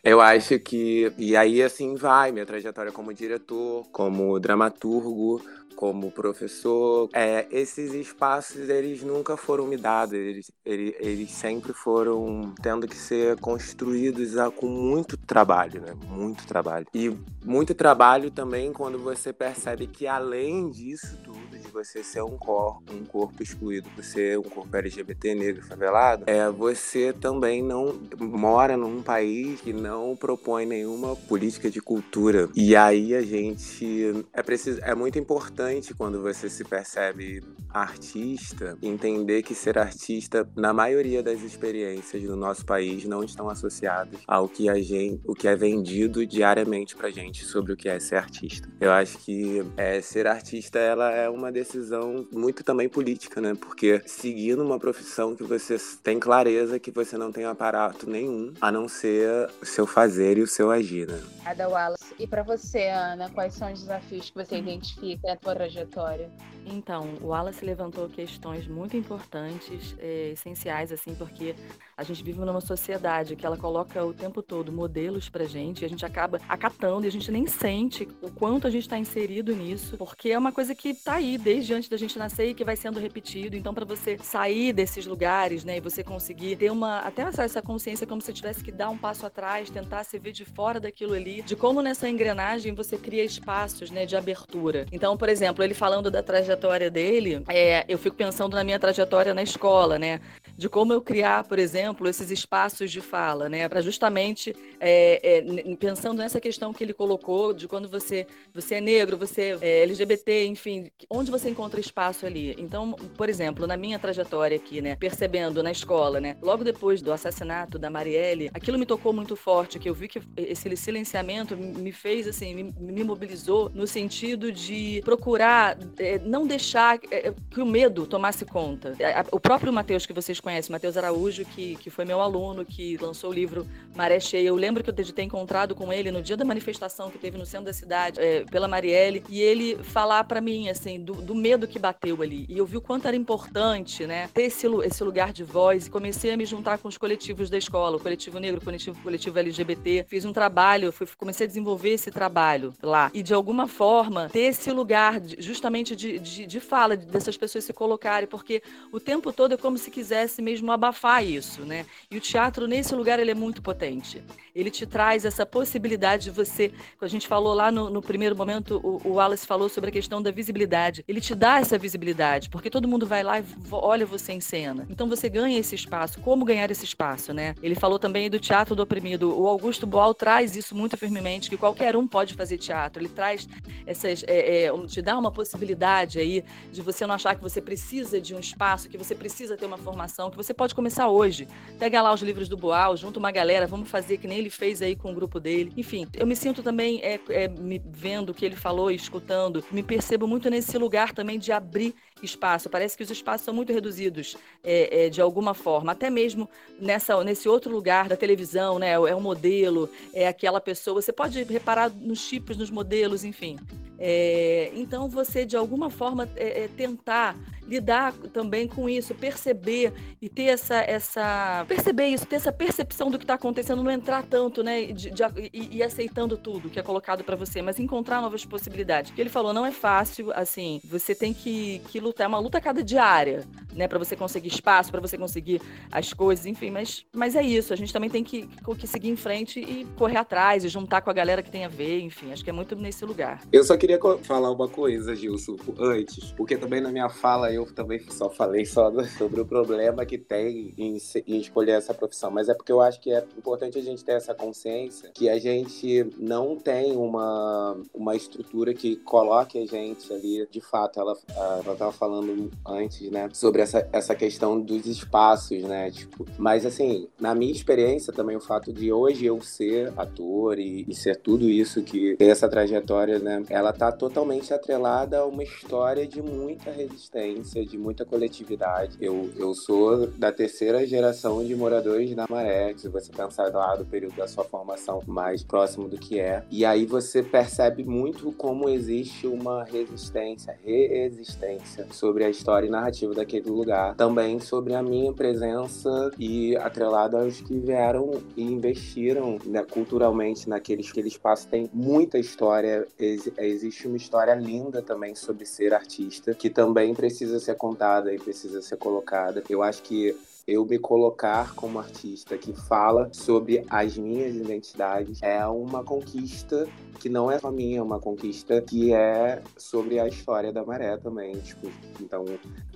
eu 0.03 0.21
acho 0.21 0.59
que. 0.59 1.13
E 1.17 1.37
aí, 1.37 1.63
assim, 1.63 1.95
vai 1.95 2.33
minha 2.33 2.47
trajetória 2.47 2.93
como 2.93 3.15
diretor, 3.15 3.87
como 3.93 4.39
dramaturgo, 4.41 5.41
como 5.81 6.11
professor. 6.11 7.09
É, 7.15 7.47
esses 7.51 7.95
espaços, 7.95 8.69
eles 8.69 9.03
nunca 9.03 9.35
foram 9.35 9.67
me 9.67 9.79
dados, 9.79 10.13
eles, 10.13 10.53
eles, 10.63 10.95
eles 11.01 11.31
sempre 11.31 11.73
foram 11.73 12.53
tendo 12.63 12.87
que 12.87 12.97
ser 12.97 13.41
construídos 13.41 14.35
com 14.57 14.67
muito 14.67 15.17
trabalho, 15.17 15.81
né? 15.81 15.95
Muito 16.07 16.47
trabalho. 16.47 16.87
E 16.93 17.11
muito 17.43 17.75
trabalho 17.75 18.31
também 18.31 18.75
quando 18.75 18.99
você 18.99 19.33
percebe 19.33 19.87
que, 19.87 20.07
além 20.07 20.69
disso 20.69 21.17
tudo, 21.25 21.41
você 21.73 22.05
ser 22.05 22.23
um 22.23 22.37
corpo, 22.37 22.83
um 22.93 23.05
corpo 23.05 23.43
excluído, 23.43 23.89
você 23.97 24.37
um 24.37 24.43
corpo 24.43 24.77
LGBT 24.77 25.35
negro 25.35 25.65
favelado, 25.65 26.25
é 26.27 26.51
você 26.51 27.13
também 27.13 27.63
não 27.63 27.99
mora 28.19 28.77
num 28.77 29.03
país 29.03 29.61
que 29.61 29.73
não 29.73 30.15
propõe 30.17 30.67
nenhuma 30.67 31.17
política 31.17 31.71
de 31.71 31.81
cultura. 31.81 32.51
E 32.55 32.77
aí 32.77 33.15
a 33.15 33.23
gente 33.23 34.27
é 34.33 34.43
preciso 34.43 34.81
é 34.83 34.95
muito 34.95 35.19
importante 35.19 35.70
quando 35.97 36.21
você 36.21 36.51
se 36.51 36.65
percebe 36.65 37.43
artista 37.73 38.77
entender 38.83 39.43
que 39.43 39.55
ser 39.55 39.79
artista 39.79 40.49
na 40.57 40.73
maioria 40.73 41.23
das 41.23 41.43
experiências 41.43 42.25
do 42.25 42.35
nosso 42.35 42.67
país 42.67 43.05
não 43.05 43.23
estão 43.23 43.49
associadas 43.49 44.19
ao 44.27 44.49
que 44.49 44.69
a 44.69 44.75
gente 44.75 45.21
o 45.25 45.33
que 45.33 45.47
é 45.47 45.55
vendido 45.55 46.27
diariamente 46.27 46.97
pra 46.97 47.11
gente 47.11 47.45
sobre 47.45 47.73
o 47.73 47.77
que 47.77 47.89
é 47.89 48.01
ser 48.01 48.17
artista. 48.17 48.69
Eu 48.81 48.91
acho 48.91 49.19
que 49.19 49.65
é, 49.77 50.01
ser 50.01 50.27
artista 50.27 50.79
ela 50.79 51.11
é 51.13 51.29
uma 51.29 51.53
decisão 51.53 52.27
muito 52.33 52.65
também 52.65 52.89
política, 52.89 53.41
né? 53.41 53.55
Porque 53.55 54.03
seguindo 54.07 54.65
uma 54.65 54.79
profissão 54.79 55.37
que 55.37 55.45
você 55.45 55.77
tem 56.03 56.19
clareza 56.19 56.81
que 56.81 56.91
você 56.91 57.17
não 57.17 57.31
tem 57.31 57.45
aparato 57.45 58.11
nenhum, 58.11 58.53
a 58.61 58.73
não 58.73 58.89
ser 58.89 59.49
o 59.63 59.67
seu 59.67 59.87
fazer 59.87 60.39
e 60.39 60.43
o 60.43 60.47
seu 60.49 60.71
agir, 60.71 61.07
né? 61.07 61.23
Ada 61.45 61.69
Wallace. 61.69 62.15
E 62.19 62.27
para 62.27 62.43
você, 62.43 62.89
Ana, 62.89 63.31
quais 63.31 63.55
são 63.55 63.73
os 63.73 63.81
desafios 63.81 64.31
que 64.31 64.37
você 64.37 64.59
identifica 64.59 65.39
sua 65.43 65.55
trajetória? 65.61 66.31
Então, 66.67 67.15
o 67.21 67.29
Wallace 67.29 67.65
levantou 67.65 68.09
questões 68.09 68.67
muito 68.67 68.97
importantes, 68.97 69.95
é, 69.99 70.31
essenciais, 70.31 70.93
assim, 70.93 71.15
porque 71.15 71.55
a 71.97 72.03
gente 72.03 72.23
vive 72.23 72.39
numa 72.39 72.61
sociedade 72.61 73.35
que 73.37 73.45
ela 73.45 73.57
coloca 73.57 74.05
o 74.05 74.13
tempo 74.13 74.43
todo 74.43 74.73
modelos 74.73 75.29
pra 75.29 75.45
gente, 75.45 75.83
e 75.83 75.85
a 75.85 75.89
gente 75.89 76.05
acaba 76.05 76.39
acatando 76.49 77.05
e 77.05 77.09
a 77.09 77.13
gente 77.13 77.31
nem 77.31 77.47
sente 77.47 78.09
o 78.23 78.31
quanto 78.31 78.67
a 78.67 78.71
gente 78.71 78.83
está 78.83 78.99
inserido 78.99 79.55
nisso, 79.55 79.97
porque 79.97 80.31
é 80.31 80.39
uma 80.39 80.53
coisa 80.53 80.75
que 80.75 80.95
tá 80.95 81.15
aí 81.15 81.37
desde 81.37 81.75
antes 81.75 81.89
da 81.89 81.97
gente 81.97 82.19
nascer 82.19 82.51
e 82.51 82.55
que 82.55 82.65
vai 82.65 82.77
sendo 82.77 83.01
repetido. 83.01 83.57
Então, 83.57 83.75
para 83.75 83.85
você 83.85 84.19
sair 84.23 84.73
desses 84.73 85.07
lugares, 85.07 85.65
né, 85.65 85.79
e 85.79 85.81
você 85.81 86.05
conseguir 86.05 86.57
ter 86.57 86.71
uma 86.71 87.01
até 87.01 87.23
essa 87.23 87.63
consciência 87.63 88.07
como 88.07 88.21
se 88.21 88.33
tivesse 88.33 88.63
que 88.63 88.73
dar 88.73 88.91
um 88.91 88.99
passo 88.99 89.27
atrás, 89.27 89.71
tentar 89.71 90.05
se 90.05 90.19
ver 90.19 90.33
de 90.33 90.45
fora 90.45 90.79
daquilo 90.79 91.15
ali, 91.15 91.43
de 91.43 91.57
como 91.57 91.81
nessa 91.81 92.09
engrenagem 92.09 92.75
você 92.75 92.97
cria 92.97 93.25
espaços, 93.25 93.91
né, 93.91 94.05
de 94.07 94.17
abertura. 94.17 94.87
Então, 94.93 95.17
por 95.17 95.29
exemplo, 95.29 95.40
ele 95.65 95.75
falando 95.75 96.11
da 96.11 96.23
trajetória 96.23 96.91
dele, 96.91 97.43
é, 97.49 97.85
eu 97.89 97.99
fico 97.99 98.17
pensando 98.17 98.55
na 98.55 98.65
minha 98.65 98.79
trajetória 98.79 99.35
na 99.35 99.43
escola, 99.43 99.99
né, 99.99 100.21
de 100.61 100.69
como 100.69 100.93
eu 100.93 101.01
criar, 101.01 101.45
por 101.45 101.59
exemplo 101.59 102.07
esses 102.07 102.31
espaços 102.31 102.91
de 102.91 103.01
fala, 103.01 103.49
né? 103.49 103.67
Para 103.67 103.81
justamente 103.81 104.55
é, 104.79 105.39
é, 105.39 105.77
pensando 105.77 106.19
nessa 106.19 106.39
questão 106.39 106.71
que 106.71 106.85
ele 106.85 106.93
colocou 106.93 107.55
de 107.55 107.67
quando 107.67 107.89
você 107.89 108.27
você 108.53 108.75
é 108.75 108.81
negro, 108.81 109.17
você 109.17 109.57
é 109.63 109.83
LGBT, 109.85 110.45
enfim, 110.45 110.91
onde 111.09 111.31
você 111.31 111.49
encontra 111.49 111.81
espaço 111.81 112.27
ali. 112.27 112.55
Então, 112.59 112.93
por 113.17 113.31
exemplo, 113.31 113.67
na 113.67 113.75
minha 113.75 113.99
trajetória 113.99 114.55
aqui, 114.55 114.83
né, 114.83 114.97
percebendo 114.97 115.63
na 115.63 115.73
escola, 115.73 116.21
né, 116.21 116.37
logo 116.43 116.63
depois 116.63 117.01
do 117.01 117.11
assassinato 117.11 117.79
da 117.79 117.89
Marielle, 117.89 118.51
aquilo 118.53 118.79
me 118.79 118.85
tocou 118.85 119.15
muito 119.15 119.37
forte, 119.37 119.79
que 119.79 119.89
eu 119.89 119.95
vi 119.95 120.09
que 120.09 120.21
esse 120.37 120.77
silenciamento 120.77 121.57
me 121.57 121.91
fez 121.91 122.29
assim, 122.29 122.55
me, 122.55 122.75
me 122.79 123.03
mobilizou 123.03 123.71
no 123.73 123.87
sentido 123.87 124.53
de 124.53 125.01
procurar 125.07 125.79
é, 125.99 126.19
não 126.19 126.47
deixar 126.47 126.99
é, 127.11 127.33
que 127.51 127.63
o 127.63 127.67
medo 127.67 128.07
tomasse 128.07 128.45
conta. 128.45 128.95
O 129.33 129.41
próprio 129.41 129.73
Matheus 129.73 130.05
que 130.05 130.13
vocês 130.13 130.39
conhecem, 130.39 130.50
Matheus 130.69 130.97
Araújo, 130.97 131.45
que, 131.45 131.77
que 131.77 131.91
foi 131.91 132.05
meu 132.05 132.21
aluno, 132.21 132.65
que 132.65 132.97
lançou 132.99 133.31
o 133.31 133.33
livro 133.33 133.67
Maré 133.95 134.21
Cheia. 134.21 134.49
Eu 134.49 134.57
lembro 134.57 134.83
que 134.83 134.91
eu 134.91 134.95
de 135.05 135.13
ter 135.13 135.23
encontrado 135.23 135.75
com 135.75 135.93
ele 135.93 136.11
no 136.11 136.23
dia 136.23 136.37
da 136.37 136.45
manifestação 136.45 137.11
que 137.11 137.19
teve 137.19 137.39
no 137.39 137.47
centro 137.47 137.67
da 137.67 137.73
cidade, 137.73 138.21
é, 138.21 138.45
pela 138.45 138.69
Marielle, 138.69 139.23
e 139.29 139.41
ele 139.41 139.77
falar 139.83 140.25
para 140.25 140.41
mim, 140.41 140.69
assim, 140.69 141.01
do, 141.01 141.15
do, 141.15 141.35
medo 141.35 141.67
que 141.67 141.79
bateu 141.79 142.21
ali. 142.23 142.47
E 142.49 142.59
eu 142.59 142.67
vi 142.67 142.77
o 142.77 142.81
quanto 142.81 143.07
era 143.07 143.17
importante, 143.17 144.07
né, 144.07 144.29
ter 144.33 144.43
esse, 144.43 144.67
esse 144.85 145.03
lugar 145.05 145.33
de 145.33 145.45
voz. 145.45 145.87
E 145.87 145.91
comecei 145.91 146.33
a 146.33 146.37
me 146.37 146.45
juntar 146.45 146.79
com 146.79 146.89
os 146.89 146.99
coletivos 146.99 147.51
da 147.51 147.59
escola, 147.59 147.97
o 147.97 148.01
coletivo 148.01 148.39
negro, 148.39 148.61
o 148.61 148.65
coletivo, 148.65 149.01
coletivo 149.03 149.39
LGBT. 149.39 150.05
Fiz 150.09 150.25
um 150.25 150.33
trabalho, 150.33 150.93
fui, 150.93 151.07
comecei 151.17 151.45
a 151.45 151.49
desenvolver 151.49 151.91
esse 151.91 152.11
trabalho 152.11 152.75
lá. 152.83 153.11
E 153.15 153.23
de 153.23 153.35
alguma 153.35 153.67
forma, 153.67 154.29
ter 154.29 154.41
esse 154.41 154.71
lugar 154.71 155.21
de, 155.21 155.41
justamente 155.41 155.97
de, 155.97 156.19
de, 156.19 156.47
de 156.47 156.61
fala, 156.61 156.97
dessas 156.97 157.37
pessoas 157.37 157.65
se 157.65 157.73
colocarem, 157.73 158.29
porque 158.29 158.63
o 158.93 159.01
tempo 159.01 159.33
todo 159.33 159.55
é 159.55 159.57
como 159.57 159.79
se 159.79 159.91
quisesse 159.91 160.40
mesmo 160.41 160.71
abafar 160.73 161.25
isso, 161.25 161.63
né? 161.65 161.87
E 162.11 162.17
o 162.17 162.21
teatro, 162.21 162.67
nesse 162.67 162.95
lugar, 162.95 163.19
ele 163.19 163.31
é 163.31 163.35
muito 163.35 163.63
potente. 163.63 164.23
Ele 164.55 164.71
te 164.71 164.87
traz 164.87 165.25
essa 165.25 165.47
possibilidade 165.47 166.25
de 166.25 166.31
você. 166.31 166.73
A 167.01 167.07
gente 167.07 167.27
falou 167.27 167.55
lá 167.55 167.71
no, 167.71 167.89
no 167.89 168.03
primeiro 168.03 168.37
momento, 168.37 168.81
o, 168.83 169.09
o 169.09 169.13
Wallace 169.15 169.47
falou 169.47 169.69
sobre 169.69 169.91
a 169.91 169.93
questão 169.93 170.21
da 170.21 170.31
visibilidade. 170.31 171.05
Ele 171.07 171.21
te 171.21 171.35
dá 171.35 171.61
essa 171.61 171.79
visibilidade, 171.79 172.51
porque 172.51 172.69
todo 172.69 172.89
mundo 172.89 173.07
vai 173.07 173.23
lá 173.23 173.41
e 173.41 173.45
olha 173.71 174.05
você 174.05 174.33
em 174.33 174.41
cena. 174.41 174.87
Então 174.91 175.09
você 175.09 175.29
ganha 175.29 175.59
esse 175.59 175.75
espaço. 175.75 176.21
Como 176.21 176.45
ganhar 176.45 176.71
esse 176.71 176.85
espaço, 176.85 177.33
né? 177.33 177.55
Ele 177.63 177.75
falou 177.75 177.99
também 177.99 178.29
do 178.29 178.39
teatro 178.39 178.75
do 178.75 178.83
oprimido. 178.83 179.39
O 179.39 179.47
Augusto 179.47 179.87
Boal 179.87 180.15
traz 180.15 180.57
isso 180.57 180.75
muito 180.75 180.97
firmemente, 180.97 181.49
que 181.49 181.57
qualquer 181.57 181.97
um 181.97 182.07
pode 182.07 182.35
fazer 182.35 182.59
teatro. 182.59 183.03
Ele 183.03 183.09
traz 183.09 183.49
essas. 183.87 184.25
É, 184.27 184.65
é, 184.65 184.87
te 184.87 185.01
dá 185.01 185.19
uma 185.19 185.31
possibilidade 185.31 186.19
aí 186.19 186.45
de 186.73 186.83
você 186.83 187.07
não 187.07 187.15
achar 187.15 187.35
que 187.35 187.43
você 187.43 187.61
precisa 187.61 188.21
de 188.21 188.35
um 188.35 188.41
espaço, 188.41 188.89
que 188.89 188.99
você 188.99 189.15
precisa 189.15 189.57
ter 189.57 189.67
uma 189.67 189.79
formação, 189.79 190.30
que 190.31 190.37
você 190.37 190.55
pode 190.55 190.75
começar 190.75 191.09
hoje. 191.09 191.49
Pega 191.79 192.01
lá 192.01 192.13
os 192.13 192.23
livros 192.23 192.49
do 192.49 192.57
Boal, 192.57 192.97
junta 192.97 193.19
uma 193.19 193.31
galera, 193.31 193.67
vamos 193.67 193.89
fazer 193.89 194.19
que 194.19 194.27
nem 194.27 194.39
ele 194.39 194.51
fez 194.51 194.83
aí 194.83 194.95
com 194.97 195.11
o 195.11 195.15
grupo 195.15 195.41
dele. 195.41 195.73
Enfim, 195.77 196.07
eu 196.15 196.27
me 196.27 196.37
sinto 196.37 196.63
também, 196.63 197.01
é, 197.03 197.21
é, 197.29 197.49
me 197.49 197.81
vendo 197.85 198.31
o 198.31 198.35
que 198.35 198.45
ele 198.45 198.57
falou 198.57 198.91
escutando, 198.91 199.65
me 199.71 199.83
percebo 199.83 200.27
muito 200.27 200.49
nesse 200.51 200.77
lugar 200.79 201.13
também 201.13 201.39
de 201.39 201.53
abrir 201.53 201.95
espaço. 202.23 202.69
Parece 202.69 202.97
que 202.97 203.03
os 203.03 203.11
espaços 203.11 203.45
são 203.45 203.55
muito 203.55 203.73
reduzidos 203.73 204.37
é, 204.63 205.07
é, 205.07 205.09
de 205.09 205.21
alguma 205.21 205.55
forma. 205.55 205.93
Até 205.93 206.11
mesmo 206.11 206.49
nessa, 206.79 207.23
nesse 207.25 207.49
outro 207.49 207.73
lugar 207.73 208.09
da 208.09 208.17
televisão, 208.17 208.79
né? 208.79 208.93
É 208.93 209.15
um 209.15 209.21
modelo, 209.21 209.89
é 210.13 210.29
aquela 210.29 210.61
pessoa. 210.61 211.01
Você 211.01 211.13
pode 211.13 211.43
reparar 211.45 211.91
nos 211.91 212.27
tipos, 212.27 212.57
nos 212.57 212.71
modelos, 212.71 213.25
enfim. 213.25 213.59
É, 213.99 214.71
então 214.75 215.09
você 215.09 215.45
de 215.45 215.57
alguma 215.57 215.91
forma 215.91 216.29
é, 216.37 216.65
é, 216.65 216.69
tentar 216.69 217.37
lidar 217.71 218.13
também 218.33 218.67
com 218.67 218.89
isso, 218.89 219.15
perceber 219.15 219.93
e 220.21 220.29
ter 220.29 220.47
essa, 220.47 220.77
essa 220.83 221.65
perceber 221.69 222.09
isso, 222.09 222.27
ter 222.27 222.37
essa 222.37 222.53
percepção 222.53 223.11
do 223.11 223.17
que 223.17 223.23
está 223.23 223.35
acontecendo, 223.35 223.83
não 223.83 223.91
entrar 223.93 224.25
tanto, 224.25 224.65
né, 224.65 224.87
de, 224.87 225.11
de, 225.11 225.23
e, 225.53 225.77
e, 225.77 225.83
aceitando 225.83 226.37
tudo 226.37 226.69
que 226.69 226.81
é 226.81 226.83
colocado 226.83 227.23
para 227.23 227.37
você, 227.37 227.63
mas 227.63 227.79
encontrar 227.79 228.21
novas 228.21 228.45
possibilidades. 228.45 229.13
Que 229.13 229.21
ele 229.21 229.31
falou, 229.31 229.53
não 229.53 229.65
é 229.65 229.71
fácil, 229.71 230.33
assim, 230.35 230.81
você 230.85 231.15
tem 231.15 231.33
que, 231.33 231.81
que 231.89 232.01
lutar, 232.01 232.25
é 232.25 232.29
uma 232.29 232.41
luta 232.41 232.61
cada 232.61 232.83
diária, 232.83 233.47
né, 233.73 233.87
para 233.87 233.99
você 233.99 234.17
conseguir 234.17 234.49
espaço, 234.49 234.91
para 234.91 235.01
você 235.01 235.17
conseguir 235.17 235.63
as 235.93 236.13
coisas, 236.13 236.47
enfim, 236.47 236.71
mas, 236.71 237.07
mas 237.15 237.37
é 237.37 237.43
isso, 237.43 237.73
a 237.73 237.77
gente 237.77 237.93
também 237.93 238.11
tem 238.11 238.25
que, 238.25 238.49
que 238.77 238.87
seguir 238.87 239.11
em 239.11 239.17
frente 239.17 239.61
e 239.61 239.87
correr 239.97 240.17
atrás 240.17 240.65
e 240.65 240.69
juntar 240.69 241.03
com 241.03 241.11
a 241.11 241.13
galera 241.13 241.41
que 241.41 241.51
tem 241.51 241.65
a 241.65 241.69
ver, 241.69 242.01
enfim, 242.01 242.33
acho 242.33 242.43
que 242.43 242.51
é 242.51 242.53
muito 242.53 242.75
nesse 242.75 243.05
lugar. 243.05 243.41
Eu 243.53 243.63
só 243.63 243.77
queria 243.77 244.01
falar 244.23 244.51
uma 244.51 244.69
coisa, 244.69 245.15
Gilson, 245.15 245.57
antes, 245.79 246.33
porque 246.33 246.57
também 246.57 246.81
na 246.81 246.91
minha 246.91 247.09
fala 247.09 247.53
eu 247.53 247.60
também 247.67 248.01
só 248.11 248.29
falei 248.29 248.65
só 248.65 248.91
sobre 249.19 249.41
o 249.41 249.47
problema 249.47 250.05
que 250.05 250.19
tem 250.19 250.75
em, 250.77 250.99
em 251.27 251.39
escolher 251.39 251.73
essa 251.73 251.95
profissão, 251.95 252.31
mas 252.31 252.49
é 252.49 252.55
porque 252.55 252.73
eu 252.73 252.81
acho 252.81 253.01
que 253.01 253.13
é 253.13 253.25
importante 253.37 253.79
a 253.79 253.83
gente 253.83 254.05
ter 254.05 254.13
essa 254.13 254.35
consciência 254.35 255.11
que 255.15 255.29
a 255.29 255.39
gente 255.39 256.07
não 256.19 256.57
tem 256.57 256.97
uma, 256.97 257.77
uma 257.95 258.15
estrutura 258.15 258.75
que 258.75 258.97
coloque 258.97 259.59
a 259.59 259.67
gente 259.67 260.13
ali, 260.13 260.47
de 260.51 260.61
fato, 260.61 261.01
ela, 261.01 261.17
ela 261.65 261.77
tava 261.77 261.93
falando 261.93 262.51
antes, 262.67 263.11
né, 263.11 263.29
sobre 263.33 263.63
essa, 263.63 263.89
essa 263.93 264.15
questão 264.15 264.61
dos 264.61 264.87
espaços, 264.87 265.63
né, 265.63 265.91
tipo, 265.91 266.27
mas 266.39 266.65
assim, 266.67 267.09
na 267.19 267.35
minha 267.35 267.53
experiência 267.53 268.13
também 268.13 268.37
o 268.37 268.41
fato 268.41 268.73
de 268.73 268.93
hoje 268.93 269.27
eu 269.27 269.41
ser 269.41 269.93
ator 269.97 270.59
e, 270.59 270.85
e 270.89 270.95
ser 270.95 271.17
tudo 271.17 271.49
isso 271.49 271.83
que 271.83 272.17
tem 272.17 272.31
essa 272.31 272.49
trajetória, 272.49 273.19
né, 273.19 273.43
ela 273.49 273.73
tá 273.73 273.91
totalmente 273.91 274.53
atrelada 274.53 275.19
a 275.19 275.27
uma 275.27 275.43
história 275.43 276.07
de 276.07 276.23
muita 276.23 276.71
resistência, 276.71 277.50
de 277.55 277.77
muita 277.77 278.05
coletividade. 278.05 278.97
Eu, 279.01 279.31
eu 279.37 279.55
sou 279.55 280.07
da 280.07 280.31
terceira 280.31 280.87
geração 280.87 281.45
de 281.45 281.55
moradores 281.55 282.15
da 282.15 282.27
Maré, 282.31 282.73
se 282.77 282.89
você 282.89 283.11
pensar 283.13 283.53
lá 283.53 283.75
do 283.77 283.85
período 283.85 284.17
da 284.17 284.29
sua 284.29 284.45
formação 284.45 285.03
mais 285.07 285.43
próximo 285.43 285.89
do 285.89 285.99
que 285.99 286.21
é. 286.21 286.45
E 286.51 286.65
aí 286.65 286.87
você 286.87 287.23
percebe 287.23 287.85
muito 287.85 288.33
como 288.33 288.69
existe 288.69 289.27
uma 289.27 289.65
resistência, 289.65 290.57
reexistência 290.65 291.87
sobre 291.93 292.25
a 292.25 292.31
história 292.31 292.67
e 292.67 292.71
narrativa 292.71 293.15
daquele 293.15 293.51
lugar. 293.51 293.97
Também 293.97 294.39
sobre 294.39 294.75
a 294.75 294.83
minha 294.83 295.13
presença 295.13 296.11
e 296.19 296.57
atrelado 296.57 297.17
aos 297.17 297.41
que 297.41 297.59
vieram 297.59 298.23
e 298.37 298.43
investiram 298.43 299.39
né, 299.45 299.65
culturalmente 299.65 300.49
naquele, 300.49 300.83
naquele 300.83 301.09
espaço. 301.09 301.49
Tem 301.49 301.69
muita 301.73 302.19
história, 302.19 302.87
ex, 302.99 303.31
existe 303.39 303.87
uma 303.87 303.97
história 303.97 304.35
linda 304.35 304.83
também 304.83 305.15
sobre 305.15 305.45
ser 305.47 305.75
artista, 305.75 306.35
que 306.35 306.51
também 306.51 306.95
precisa 306.95 307.30
ser 307.39 307.55
contada 307.57 308.13
e 308.13 308.19
precisa 308.19 308.63
ser 308.63 308.77
colocada. 308.77 309.43
Eu 309.49 309.63
acho 309.63 309.83
que 309.83 310.17
eu 310.51 310.65
me 310.67 310.79
colocar 310.79 311.55
como 311.55 311.79
artista 311.79 312.37
que 312.37 312.53
fala 312.53 313.09
sobre 313.13 313.65
as 313.71 313.97
minhas 313.97 314.35
identidades 314.35 315.23
é 315.23 315.47
uma 315.47 315.85
conquista 315.85 316.67
que 316.99 317.09
não 317.09 317.31
é 317.31 317.39
só 317.39 317.51
minha, 317.51 317.79
é 317.79 317.83
uma 317.83 317.99
conquista 317.99 318.61
que 318.61 318.93
é 318.93 319.41
sobre 319.57 319.99
a 319.99 320.07
história 320.07 320.53
da 320.53 320.65
maré 320.65 320.97
também. 320.99 321.39
Tipo, 321.39 321.71
então, 322.01 322.27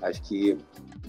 acho 0.01 0.23
que 0.23 0.57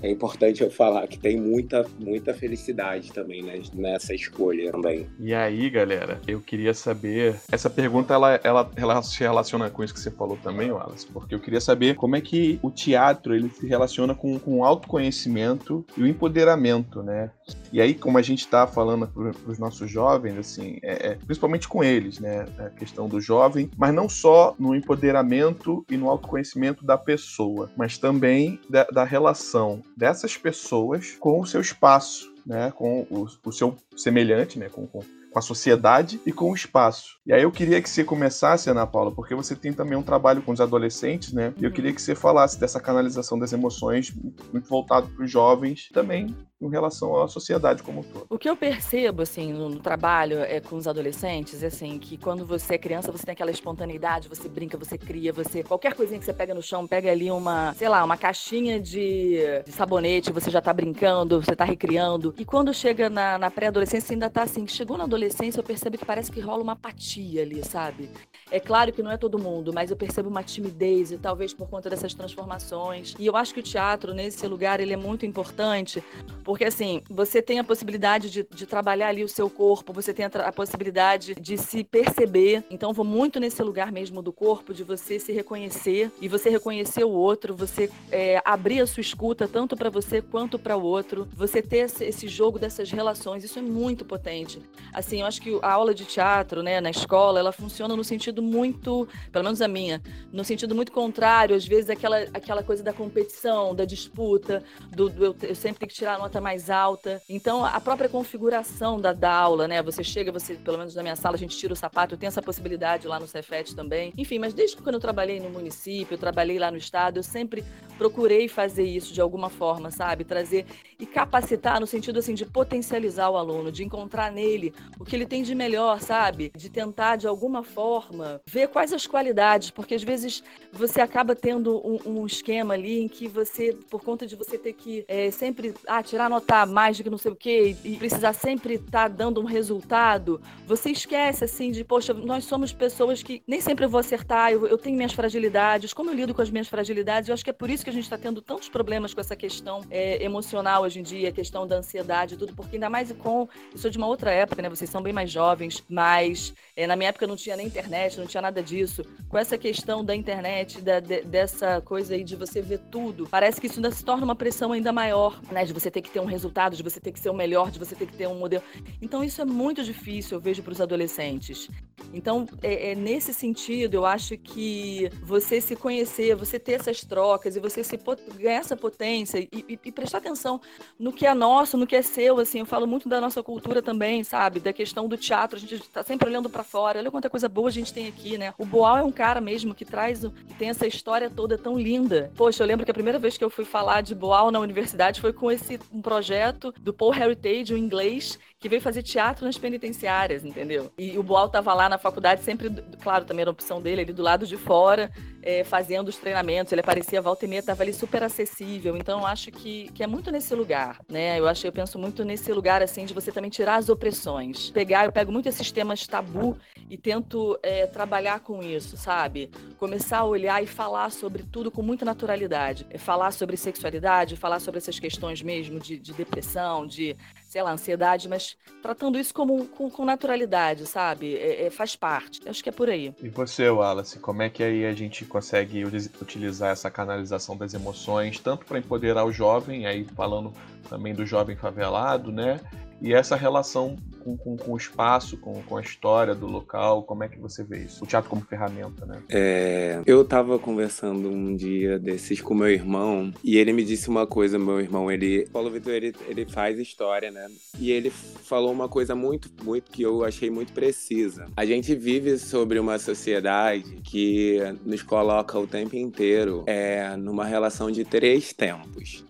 é 0.01 0.10
importante 0.12 0.62
eu 0.62 0.69
falar 0.69 1.07
que 1.07 1.17
tem 1.17 1.39
muita, 1.39 1.86
muita 2.00 2.34
felicidade 2.34 3.13
também 3.13 3.41
né, 3.41 3.62
nessa 3.74 4.13
escolha 4.13 4.72
também. 4.72 5.07
E 5.19 5.34
aí, 5.34 5.69
galera, 5.69 6.19
eu 6.27 6.41
queria 6.41 6.74
saber. 6.74 7.39
Essa 7.50 7.69
pergunta 7.69 8.13
ela, 8.13 8.39
ela, 8.43 8.72
ela 8.75 9.01
se 9.01 9.19
relaciona 9.19 9.69
com 9.69 9.84
isso 9.84 9.93
que 9.93 10.00
você 10.00 10.12
falou 10.12 10.38
também, 10.43 10.72
Wallace, 10.72 11.07
porque 11.07 11.34
eu 11.34 11.39
queria 11.39 11.62
saber 11.62 11.95
como 11.95 12.15
é 12.15 12.22
que 12.22 12.60
o 12.62 12.69
teatro 12.69 13.34
ele 13.34 13.50
se 13.50 13.65
relaciona 13.65 14.13
com, 14.13 14.38
com 14.38 14.60
o 14.60 14.65
autoconhecimento 14.65 15.86
e 15.95 16.01
o 16.01 16.07
empoderamento, 16.07 16.54
né? 17.03 17.31
E 17.71 17.81
aí, 17.81 17.93
como 17.93 18.17
a 18.17 18.21
gente 18.21 18.39
está 18.39 18.65
falando 18.65 19.07
para 19.07 19.51
os 19.51 19.59
nossos 19.59 19.89
jovens, 19.89 20.38
assim, 20.38 20.77
é, 20.81 21.09
é, 21.09 21.15
principalmente 21.15 21.67
com 21.67 21.83
eles, 21.83 22.19
né? 22.19 22.45
A 22.57 22.69
questão 22.69 23.07
do 23.07 23.19
jovem, 23.19 23.69
mas 23.77 23.93
não 23.93 24.07
só 24.07 24.55
no 24.57 24.75
empoderamento 24.75 25.85
e 25.89 25.97
no 25.97 26.09
autoconhecimento 26.09 26.85
da 26.85 26.97
pessoa, 26.97 27.69
mas 27.75 27.97
também 27.97 28.59
da, 28.69 28.83
da 28.85 29.03
relação 29.03 29.81
dessas 29.95 30.38
pessoas 30.38 31.12
com 31.19 31.39
o 31.39 31.45
seu 31.45 31.62
espaço, 31.62 32.33
né? 32.45 32.71
Com 32.75 33.07
o, 33.09 33.27
o 33.43 33.51
seu 33.51 33.75
semelhante, 33.95 34.59
né? 34.59 34.69
Com, 34.69 34.88
com 34.88 35.01
com 35.35 35.39
a 35.39 35.41
sociedade 35.41 36.21
e 36.25 36.31
com 36.31 36.49
o 36.49 36.55
espaço. 36.55 37.19
E 37.25 37.33
aí 37.33 37.43
eu 37.43 37.51
queria 37.51 37.81
que 37.81 37.89
você 37.89 38.05
começasse, 38.05 38.69
Ana 38.69 38.87
Paula, 38.87 39.11
porque 39.11 39.35
você 39.35 39.53
tem 39.53 39.73
também 39.73 39.97
um 39.97 40.01
trabalho 40.01 40.41
com 40.41 40.53
os 40.53 40.61
adolescentes, 40.61 41.33
né? 41.33 41.53
E 41.57 41.65
eu 41.65 41.71
queria 41.73 41.91
que 41.91 42.01
você 42.01 42.15
falasse 42.15 42.57
dessa 42.57 42.79
canalização 42.79 43.37
das 43.37 43.51
emoções 43.51 44.13
muito 44.53 44.69
voltado 44.69 45.09
para 45.09 45.25
os 45.25 45.29
jovens, 45.29 45.89
também 45.91 46.33
em 46.62 46.69
relação 46.69 47.21
à 47.21 47.27
sociedade 47.27 47.83
como 47.83 48.00
um 48.00 48.03
todo. 48.03 48.25
O 48.29 48.38
que 48.38 48.50
eu 48.50 48.55
percebo, 48.55 49.21
assim, 49.21 49.51
no, 49.51 49.69
no, 49.69 49.79
trabalho 49.79 50.39
é, 50.39 50.59
com 50.62 50.77
os 50.77 50.88
adolescentes, 50.88 51.62
é 51.62 51.67
assim, 51.67 52.00
que 52.00 52.17
quando 52.17 52.45
você 52.45 52.75
é 52.75 52.77
criança, 52.77 53.12
você 53.12 53.25
tem 53.25 53.33
aquela 53.33 53.51
espontaneidade, 53.51 54.29
você 54.29 54.47
brinca, 54.47 54.77
você 54.77 54.97
cria, 54.97 55.33
você... 55.33 55.63
Qualquer 55.63 55.93
coisinha 55.93 56.17
que 56.17 56.25
você 56.25 56.33
pega 56.33 56.53
no 56.53 56.62
chão, 56.62 56.88
pega 56.88 57.12
ali 57.12 57.29
uma, 57.29 57.74
sei 57.74 57.89
lá, 57.89 58.03
uma 58.03 58.15
caixinha 58.17 58.79
de, 58.79 59.39
de 59.65 59.71
sabonete, 59.71 60.31
você 60.31 60.50
já 60.50 60.62
tá 60.62 60.74
brincando, 60.74 61.41
você 61.41 61.55
tá 61.55 61.65
recriando. 61.65 62.33
E 62.38 62.45
quando 62.45 62.74
chega 62.74 63.09
na, 63.09 63.38
na 63.38 63.51
pré-adolescência, 63.51 64.13
ainda 64.13 64.29
tá 64.29 64.43
assim, 64.43 64.65
chegou 64.65 64.97
na 64.97 65.03
adolescência, 65.03 65.59
eu 65.59 65.63
percebo 65.63 65.97
que 65.97 66.05
parece 66.05 66.31
que 66.31 66.39
rola 66.39 66.63
uma 66.63 66.74
apatia 66.74 67.41
ali, 67.41 67.63
sabe? 67.65 68.09
É 68.50 68.59
claro 68.59 68.93
que 68.93 69.03
não 69.03 69.12
é 69.12 69.17
todo 69.17 69.38
mundo, 69.38 69.74
mas 69.74 69.91
eu 69.91 69.97
percebo 69.97 70.29
uma 70.29 70.43
timidez, 70.43 71.11
e 71.11 71.18
talvez 71.18 71.53
por 71.53 71.68
conta 71.70 71.89
dessas 71.89 72.13
transformações. 72.13 73.13
E 73.20 73.25
eu 73.25 73.35
acho 73.35 73.53
que 73.53 73.59
o 73.59 73.63
teatro, 73.63 74.13
nesse 74.13 74.48
lugar, 74.48 74.79
ele 74.79 74.94
é 74.94 74.98
muito 74.98 75.25
importante, 75.25 76.03
porque, 76.46 76.64
assim, 76.64 77.01
você 77.10 77.42
tem 77.42 77.58
a 77.58 77.64
possibilidade 77.64 78.29
de, 78.29 78.48
de 78.48 78.68
trabalhar 78.68 79.08
ali 79.08 79.24
o 79.24 79.27
seu 79.27 79.50
corpo, 79.50 79.92
você 79.92 80.14
tem 80.14 80.25
a, 80.25 80.29
a, 80.29 80.51
possibilidade 80.51 81.34
de 81.34 81.58
se 81.58 81.84
perceber. 81.84 82.64
Então, 82.70 82.94
vou 82.94 83.03
muito 83.03 83.40
nesse 83.40 83.64
lugar 83.64 83.92
mesmo 83.92 84.22
do 84.22 84.31
corpo, 84.31 84.72
de 84.72 84.84
você 84.84 85.18
se 85.18 85.31
reconhecer 85.31 86.12
e 86.22 86.27
você 86.27 86.51
reconhecer 86.51 87.03
o 87.03 87.10
outro, 87.10 87.55
você 87.55 87.90
é, 88.12 88.40
abrir 88.46 88.79
a 88.79 88.86
sua 88.86 89.01
escuta 89.01 89.48
tanto 89.48 89.75
para 89.75 89.90
você 89.90 90.22
quanto 90.22 90.60
para 90.60 90.77
o 90.77 90.84
outro, 90.84 91.27
você 91.36 91.64
ter 91.64 91.90
esse, 92.00 92.27
jogo 92.27 92.60
dessas 92.60 92.92
relações. 92.92 93.44
Isso 93.44 93.58
é 93.58 93.64
muito 93.64 94.05
potente. 94.05 94.62
Assim, 94.94 95.22
eu 95.22 95.25
acho 95.25 95.42
que 95.42 95.58
a 95.64 95.72
aula 95.72 95.96
de 95.96 96.05
teatro, 96.05 96.62
né, 96.62 96.79
na 96.79 96.92
escola, 96.92 97.40
ela 97.40 97.51
funciona 97.51 97.96
no 97.96 98.03
sentido 98.03 98.44
muito, 98.44 99.08
pelo 99.31 99.46
menos 99.46 99.64
a 99.64 99.68
minha, 99.68 100.00
no 100.31 100.44
sentido 100.44 100.75
muito 100.75 100.92
contrário, 100.92 101.55
às 101.55 101.66
vezes 101.66 101.90
aquela, 101.90 102.20
aquela 102.36 102.62
coisa 102.62 102.84
da 102.84 102.94
competição, 102.94 103.74
da 103.74 103.84
disputa, 103.84 104.64
do, 104.96 105.10
do 105.10 105.25
eu, 105.25 105.36
eu 105.42 105.55
sempre 105.55 105.79
tenho 105.79 105.90
que 105.90 105.96
tirar 105.96 106.20
nota 106.20 106.34
nota 106.35 106.41
mais 106.41 106.69
alta. 106.69 107.21
Então, 107.29 107.63
a 107.63 107.79
própria 107.79 108.09
configuração 108.09 109.00
da, 109.00 109.13
da 109.13 109.31
aula, 109.31 109.67
né? 109.67 109.81
Você 109.81 110.03
chega, 110.03 110.31
você, 110.31 110.55
pelo 110.55 110.77
menos 110.77 110.95
na 110.95 111.01
minha 111.01 111.15
sala, 111.15 111.35
a 111.35 111.39
gente 111.39 111.57
tira 111.57 111.74
o 111.74 111.75
sapato, 111.75 112.13
eu 112.13 112.17
tenho 112.17 112.27
essa 112.27 112.41
possibilidade 112.41 113.07
lá 113.07 113.19
no 113.19 113.27
Cefet 113.27 113.75
também. 113.75 114.13
Enfim, 114.17 114.39
mas 114.39 114.53
desde 114.53 114.77
quando 114.77 114.95
eu 114.95 115.01
trabalhei 115.01 115.39
no 115.39 115.50
município, 115.50 116.15
eu 116.15 116.17
trabalhei 116.17 116.59
lá 116.59 116.69
no 116.69 116.77
estado, 116.77 117.17
eu 117.17 117.24
sempre 117.24 117.63
procurei 117.98 118.48
fazer 118.48 118.83
isso 118.83 119.13
de 119.13 119.21
alguma 119.21 119.50
forma, 119.50 119.89
sabe? 119.91 120.24
Trazer 120.24 120.65
e 121.00 121.05
capacitar 121.05 121.79
no 121.79 121.87
sentido 121.87 122.19
assim 122.19 122.33
de 122.33 122.45
potencializar 122.45 123.29
o 123.29 123.37
aluno, 123.37 123.71
de 123.71 123.83
encontrar 123.83 124.31
nele 124.31 124.74
o 125.00 125.05
que 125.05 125.15
ele 125.15 125.25
tem 125.25 125.43
de 125.43 125.55
melhor, 125.55 126.01
sabe? 126.01 126.51
De 126.55 126.69
tentar 126.69 127.15
de 127.15 127.27
alguma 127.27 127.63
forma 127.63 128.41
ver 128.45 128.67
quais 128.67 128.91
as 128.91 129.07
qualidades, 129.07 129.69
porque 129.69 129.95
às 129.95 130.03
vezes 130.03 130.43
você 130.71 131.01
acaba 131.01 131.35
tendo 131.35 131.77
um, 131.77 132.21
um 132.21 132.25
esquema 132.25 132.74
ali 132.74 133.01
em 133.01 133.07
que 133.07 133.27
você, 133.27 133.77
por 133.89 134.03
conta 134.03 134.27
de 134.27 134.35
você 134.35 134.57
ter 134.57 134.74
que 134.74 135.05
é, 135.07 135.31
sempre 135.31 135.74
ah, 135.87 136.03
tirar 136.03 136.25
anotar 136.25 136.68
mais 136.68 136.98
do 136.98 137.03
que 137.03 137.09
não 137.09 137.18
sei 137.18 137.31
o 137.31 137.35
quê 137.35 137.75
e 137.83 137.98
precisar 137.98 138.33
sempre 138.33 138.75
estar 138.75 138.92
tá 138.92 139.07
dando 139.07 139.42
um 139.42 139.46
resultado, 139.46 140.42
você 140.68 140.90
esquece, 140.90 141.44
assim, 141.44 141.72
de, 141.72 141.83
poxa, 141.83 142.14
nós 142.14 142.46
somos 142.46 142.74
pessoas 142.74 143.22
que 143.22 143.42
nem 143.48 143.61
sempre 143.61 143.85
eu 143.85 143.90
vou 143.90 144.00
acertar, 144.00 144.51
eu, 144.51 144.68
eu 144.68 144.77
tenho 144.77 144.96
minhas 144.96 145.14
fragilidades, 145.14 145.94
como 145.94 146.09
eu 146.09 146.16
lido 146.16 146.33
com 146.33 146.42
as 146.42 146.50
minhas 146.50 146.68
fragilidades, 146.68 147.29
eu 147.29 147.33
acho 147.33 147.44
que 147.44 147.50
é 147.50 147.53
por 147.53 147.70
isso 147.70 147.83
que 147.83 147.90
a 147.90 147.94
gente 147.94 148.03
está 148.03 148.18
tendo 148.18 148.42
tantos 148.42 148.70
problemas 148.70 149.14
com 149.14 149.22
essa 149.22 149.35
questão 149.35 149.81
é, 149.90 150.24
emocional 150.24 150.83
hoje 150.83 151.00
em 151.00 151.03
dia, 151.03 151.29
a 151.29 151.31
questão 151.31 151.68
da 151.68 151.77
ansiedade 151.77 152.35
e 152.35 152.38
tudo, 152.38 152.53
porque 152.53 152.75
ainda 152.75 152.90
mais 152.90 153.11
com, 153.14 153.48
eu 153.72 153.77
sou 153.77 153.92
de 153.92 153.98
uma 153.98 154.07
outra 154.07 154.31
época, 154.31 154.61
né, 154.61 154.70
vocês 154.70 154.90
são 154.90 155.01
bem 155.01 155.14
mais 155.14 155.31
jovens, 155.31 155.83
mas 155.88 156.53
é, 156.75 156.88
na 156.88 156.96
minha 156.96 157.09
época 157.09 157.27
não 157.27 157.35
tinha 157.35 157.55
nem 157.55 157.68
internet, 157.68 158.20
não 158.20 158.25
tinha 158.25 158.42
nada 158.42 158.61
disso, 158.61 159.03
com 159.29 159.38
essa 159.38 159.57
questão 159.57 160.03
da 160.03 160.16
internet, 160.16 160.81
da, 160.81 161.00
de, 161.00 161.22
dessa 161.22 161.81
coisa 161.81 162.16
aí 162.16 162.24
de 162.24 162.35
você 162.35 162.61
ver 162.61 162.79
tudo, 162.92 163.27
parece 163.29 163.59
que 163.61 163.68
isso 163.68 163.77
ainda 163.77 163.92
se 163.92 164.03
torna 164.03 164.24
uma 164.24 164.35
pressão 164.35 164.72
ainda 164.72 164.92
maior, 164.92 165.40
né, 165.51 165.66
de 165.66 165.74
você 165.74 165.92
ter 165.92 166.01
que 166.01 166.09
ter 166.15 166.21
um 166.21 166.25
resultado, 166.25 166.77
de 166.77 166.81
você 166.81 166.97
ter 166.97 167.11
que 167.11 167.19
ser 167.19 167.29
o 167.29 167.33
melhor, 167.33 167.69
de 167.69 167.77
você 167.77 167.93
ter 167.93 168.05
que 168.05 168.15
ter 168.15 168.25
um 168.25 168.35
modelo. 168.35 168.63
Então 169.01 169.21
isso 169.21 169.41
é 169.41 169.45
muito 169.45 169.83
difícil, 169.83 170.37
eu 170.37 170.41
vejo 170.41 170.63
para 170.63 170.71
os 170.71 170.79
adolescentes. 170.79 171.69
Então, 172.13 172.47
é, 172.61 172.91
é, 172.91 172.95
nesse 172.95 173.33
sentido, 173.33 173.95
eu 173.95 174.05
acho 174.05 174.37
que 174.37 175.09
você 175.21 175.59
se 175.59 175.75
conhecer, 175.75 176.35
você 176.35 176.57
ter 176.57 176.73
essas 176.73 177.01
trocas 177.01 177.55
e 177.55 177.59
você 177.59 177.83
se 177.83 177.99
ganhar 178.37 178.59
essa 178.59 178.75
potência 178.75 179.39
e, 179.39 179.49
e, 179.51 179.79
e, 179.83 179.91
prestar 179.91 180.19
atenção 180.19 180.61
no 180.97 181.11
que 181.11 181.25
é 181.25 181.33
nosso, 181.33 181.77
no 181.77 181.85
que 181.85 181.95
é 181.95 182.01
seu, 182.01 182.39
assim, 182.39 182.59
eu 182.59 182.65
falo 182.65 182.87
muito 182.87 183.09
da 183.09 183.19
nossa 183.19 183.43
cultura 183.43 183.81
também, 183.81 184.23
sabe? 184.23 184.59
Da 184.59 184.71
questão 184.71 185.09
do 185.09 185.17
teatro, 185.17 185.57
a 185.57 185.59
gente 185.59 185.75
está 185.75 186.03
sempre 186.03 186.29
olhando 186.29 186.49
para 186.49 186.63
fora, 186.63 186.99
olha 186.99 187.11
quanta 187.11 187.29
coisa 187.29 187.49
boa 187.49 187.67
a 187.67 187.71
gente 187.71 187.93
tem 187.93 188.07
aqui, 188.07 188.37
né? 188.37 188.53
O 188.57 188.65
Boal 188.65 188.97
é 188.97 189.03
um 189.03 189.11
cara 189.11 189.41
mesmo 189.41 189.75
que 189.75 189.83
traz, 189.83 190.21
que 190.21 190.53
tem 190.57 190.69
essa 190.69 190.87
história 190.87 191.29
toda 191.29 191.57
tão 191.57 191.77
linda. 191.77 192.31
Poxa, 192.35 192.63
eu 192.63 192.67
lembro 192.67 192.85
que 192.85 192.91
a 192.91 192.93
primeira 192.93 193.19
vez 193.19 193.37
que 193.37 193.43
eu 193.43 193.49
fui 193.49 193.65
falar 193.65 194.01
de 194.01 194.15
Boal 194.15 194.51
na 194.51 194.59
universidade 194.59 195.19
foi 195.19 195.33
com 195.33 195.51
esse 195.51 195.77
projeto 196.05 196.72
do 196.79 196.94
Paul 196.94 197.15
Heritage, 197.15 197.74
um 197.74 197.77
inglês, 197.77 198.37
que 198.65 198.69
veio 198.69 198.81
fazer 198.81 199.03
teatro 199.03 199.45
nas 199.45 199.59
penitenciárias, 199.59 200.43
entendeu? 200.43 200.91
E 200.97 201.19
o 201.19 201.21
Boal 201.21 201.47
tava 201.47 201.71
lá 201.71 201.87
na 201.87 201.99
faculdade, 201.99 202.41
sempre, 202.41 202.71
claro, 202.99 203.23
também 203.23 203.41
era 203.43 203.51
opção 203.51 203.79
dele, 203.79 204.01
ali 204.01 204.11
do 204.11 204.23
lado 204.23 204.47
de 204.47 204.57
fora, 204.57 205.11
é, 205.43 205.63
fazendo 205.63 206.07
os 206.07 206.17
treinamentos. 206.17 206.73
Ele 206.73 206.81
aparecia, 206.81 207.21
volta 207.21 207.45
e 207.45 207.47
meia, 207.47 207.61
tava 207.61 207.83
ali 207.83 207.93
super 207.93 208.23
acessível. 208.23 208.97
Então, 208.97 209.19
eu 209.19 209.27
acho 209.27 209.51
que, 209.51 209.91
que 209.93 210.01
é 210.01 210.07
muito 210.07 210.31
nesse 210.31 210.55
lugar, 210.55 210.99
né? 211.07 211.39
Eu 211.39 211.47
acho, 211.47 211.67
eu 211.67 211.71
penso 211.71 211.99
muito 211.99 212.25
nesse 212.25 212.51
lugar, 212.51 212.81
assim, 212.81 213.05
de 213.05 213.13
você 213.13 213.31
também 213.31 213.51
tirar 213.51 213.75
as 213.75 213.87
opressões. 213.87 214.71
Pegar, 214.71 215.05
eu 215.05 215.11
pego 215.11 215.31
muito 215.31 215.47
esses 215.47 215.71
temas 215.71 216.07
tabu 216.07 216.57
e 216.89 216.97
tento 216.97 217.59
é, 217.61 217.85
trabalhar 217.85 218.39
com 218.39 218.63
isso, 218.63 218.97
sabe? 218.97 219.51
Começar 219.77 220.19
a 220.19 220.25
olhar 220.25 220.63
e 220.63 220.65
falar 220.65 221.11
sobre 221.11 221.43
tudo 221.43 221.69
com 221.69 221.83
muita 221.83 222.03
naturalidade. 222.03 222.87
É 222.89 222.97
falar 222.97 223.29
sobre 223.29 223.57
sexualidade, 223.57 224.35
falar 224.35 224.59
sobre 224.59 224.79
essas 224.79 224.99
questões 224.99 225.43
mesmo 225.43 225.79
de, 225.79 225.99
de 225.99 226.13
depressão, 226.13 226.87
de 226.87 227.15
sei 227.55 227.63
lá, 227.63 227.72
ansiedade, 227.72 228.27
mas 228.27 228.57
tratando 228.81 229.18
isso 229.18 229.33
como, 229.33 229.65
com, 229.68 229.89
com 229.89 230.03
naturalidade, 230.03 230.85
sabe? 230.85 231.37
É, 231.37 231.68
é, 231.68 231.70
faz 231.70 231.96
parte. 231.96 232.41
Acho 232.46 232.61
que 232.61 232.68
é 232.68 232.72
por 232.72 232.89
aí. 232.89 233.15
E 233.24 233.29
você, 233.29 233.70
Wallace, 233.70 234.20
como 234.20 234.41
é 234.41 234.50
que 234.50 234.61
aí 234.61 234.85
a 234.85 234.91
gente 234.91 235.24
consegue 235.24 235.85
utilizar 235.85 236.74
essa 236.74 236.91
canalização 236.91 237.55
das 237.55 237.74
emoções, 237.74 238.39
tanto 238.39 238.65
para 238.65 238.77
empoderar 238.77 239.24
o 239.24 239.31
jovem, 239.31 239.85
aí 239.85 240.03
falando 240.03 240.51
também 240.89 241.15
do 241.15 241.25
jovem 241.25 241.55
favelado, 241.55 242.29
né? 242.29 242.59
E 243.05 243.13
essa 243.13 243.35
relação 243.35 243.98
com, 244.24 244.35
com, 244.35 244.57
com, 244.57 244.72
o 244.72 244.77
espaço, 244.77 245.37
com, 245.37 245.61
com 245.61 245.77
a 245.77 245.81
história 245.81 246.33
do 246.33 246.48
local, 246.48 247.03
como 247.03 247.24
é 247.24 247.27
que 247.27 247.37
você 247.37 247.63
vê 247.63 247.83
isso? 247.83 248.03
O 248.03 248.07
teatro 248.07 248.27
como 248.27 248.41
ferramenta, 248.41 249.05
né? 249.05 249.22
É, 249.29 250.01
eu 250.07 250.24
estava 250.24 250.57
conversando 250.57 251.29
um 251.29 251.55
dia 251.55 252.00
desses 252.00 252.41
com 252.41 252.55
meu 252.55 252.68
irmão 252.68 253.31
e 253.44 253.59
ele 253.59 253.74
me 253.74 253.85
disse 253.85 254.09
uma 254.09 254.25
coisa, 254.25 254.57
meu 254.57 254.81
irmão, 254.81 255.11
ele, 255.11 255.48
Paulo 255.53 255.70
Vitor, 255.70 255.94
ele, 255.94 256.15
ele 256.27 256.48
faz 256.48 256.79
história, 256.79 257.29
né? 257.29 257.46
E 257.77 257.91
ele 257.91 258.09
falou 258.09 258.72
uma 258.72 258.89
coisa 258.89 259.13
muito, 259.13 259.51
muito 259.63 259.91
que 259.91 260.01
eu 260.01 260.24
achei 260.24 260.50
muito 260.50 260.74
precisa. 260.74 261.46
A 261.55 261.63
gente 261.63 261.94
vive 261.94 262.39
sobre 262.39 262.79
uma 262.79 262.98
sociedade 262.98 263.98
que 264.03 264.57
nos 264.83 265.03
coloca 265.03 265.59
o 265.59 265.68
tempo 265.68 265.96
inteiro 265.96 266.63
é, 266.65 267.15
numa 267.15 267.46
relação 267.46 267.91
de 267.91 268.03
três 268.03 268.51
tempos 268.51 269.24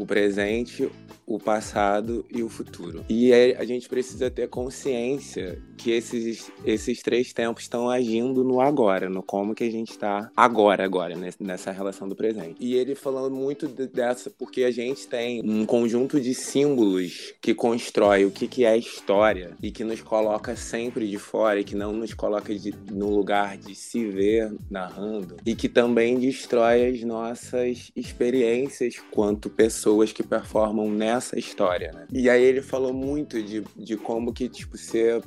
o 0.00 0.06
presente, 0.06 0.90
o 1.30 1.38
passado 1.38 2.26
e 2.28 2.42
o 2.42 2.48
futuro. 2.48 3.04
E 3.08 3.32
a 3.32 3.64
gente 3.64 3.88
precisa 3.88 4.28
ter 4.28 4.48
consciência 4.48 5.62
que 5.78 5.92
esses, 5.92 6.50
esses 6.64 7.00
três 7.02 7.32
tempos 7.32 7.62
estão 7.62 7.88
agindo 7.88 8.42
no 8.42 8.60
agora, 8.60 9.08
no 9.08 9.22
como 9.22 9.54
que 9.54 9.62
a 9.62 9.70
gente 9.70 9.92
está 9.92 10.28
agora, 10.36 10.84
agora, 10.84 11.14
nessa 11.38 11.70
relação 11.70 12.08
do 12.08 12.16
presente. 12.16 12.56
E 12.58 12.74
ele 12.74 12.96
falando 12.96 13.34
muito 13.34 13.68
dessa, 13.68 14.28
porque 14.28 14.64
a 14.64 14.72
gente 14.72 15.06
tem 15.06 15.40
um 15.48 15.64
conjunto 15.64 16.20
de 16.20 16.34
símbolos 16.34 17.32
que 17.40 17.54
constrói 17.54 18.24
o 18.24 18.30
que, 18.32 18.48
que 18.48 18.64
é 18.64 18.76
história 18.76 19.56
e 19.62 19.70
que 19.70 19.84
nos 19.84 20.02
coloca 20.02 20.56
sempre 20.56 21.08
de 21.08 21.16
fora 21.16 21.60
e 21.60 21.64
que 21.64 21.76
não 21.76 21.92
nos 21.92 22.12
coloca 22.12 22.52
de, 22.52 22.74
no 22.90 23.08
lugar 23.08 23.56
de 23.56 23.76
se 23.76 24.04
ver 24.04 24.52
narrando 24.68 25.36
e 25.46 25.54
que 25.54 25.68
também 25.68 26.18
destrói 26.18 26.88
as 26.88 27.02
nossas 27.04 27.92
experiências 27.94 28.96
quanto 29.12 29.48
pessoas 29.48 30.10
que 30.10 30.24
performam 30.24 30.90
nessa 30.90 31.19
essa 31.20 31.38
história, 31.38 31.92
né? 31.92 32.06
E 32.12 32.28
aí 32.28 32.42
ele 32.42 32.62
falou 32.62 32.92
muito 32.92 33.42
de, 33.42 33.62
de 33.76 33.96
como 33.96 34.32
que, 34.32 34.48
tipo, 34.48 34.76
ser 34.76 35.22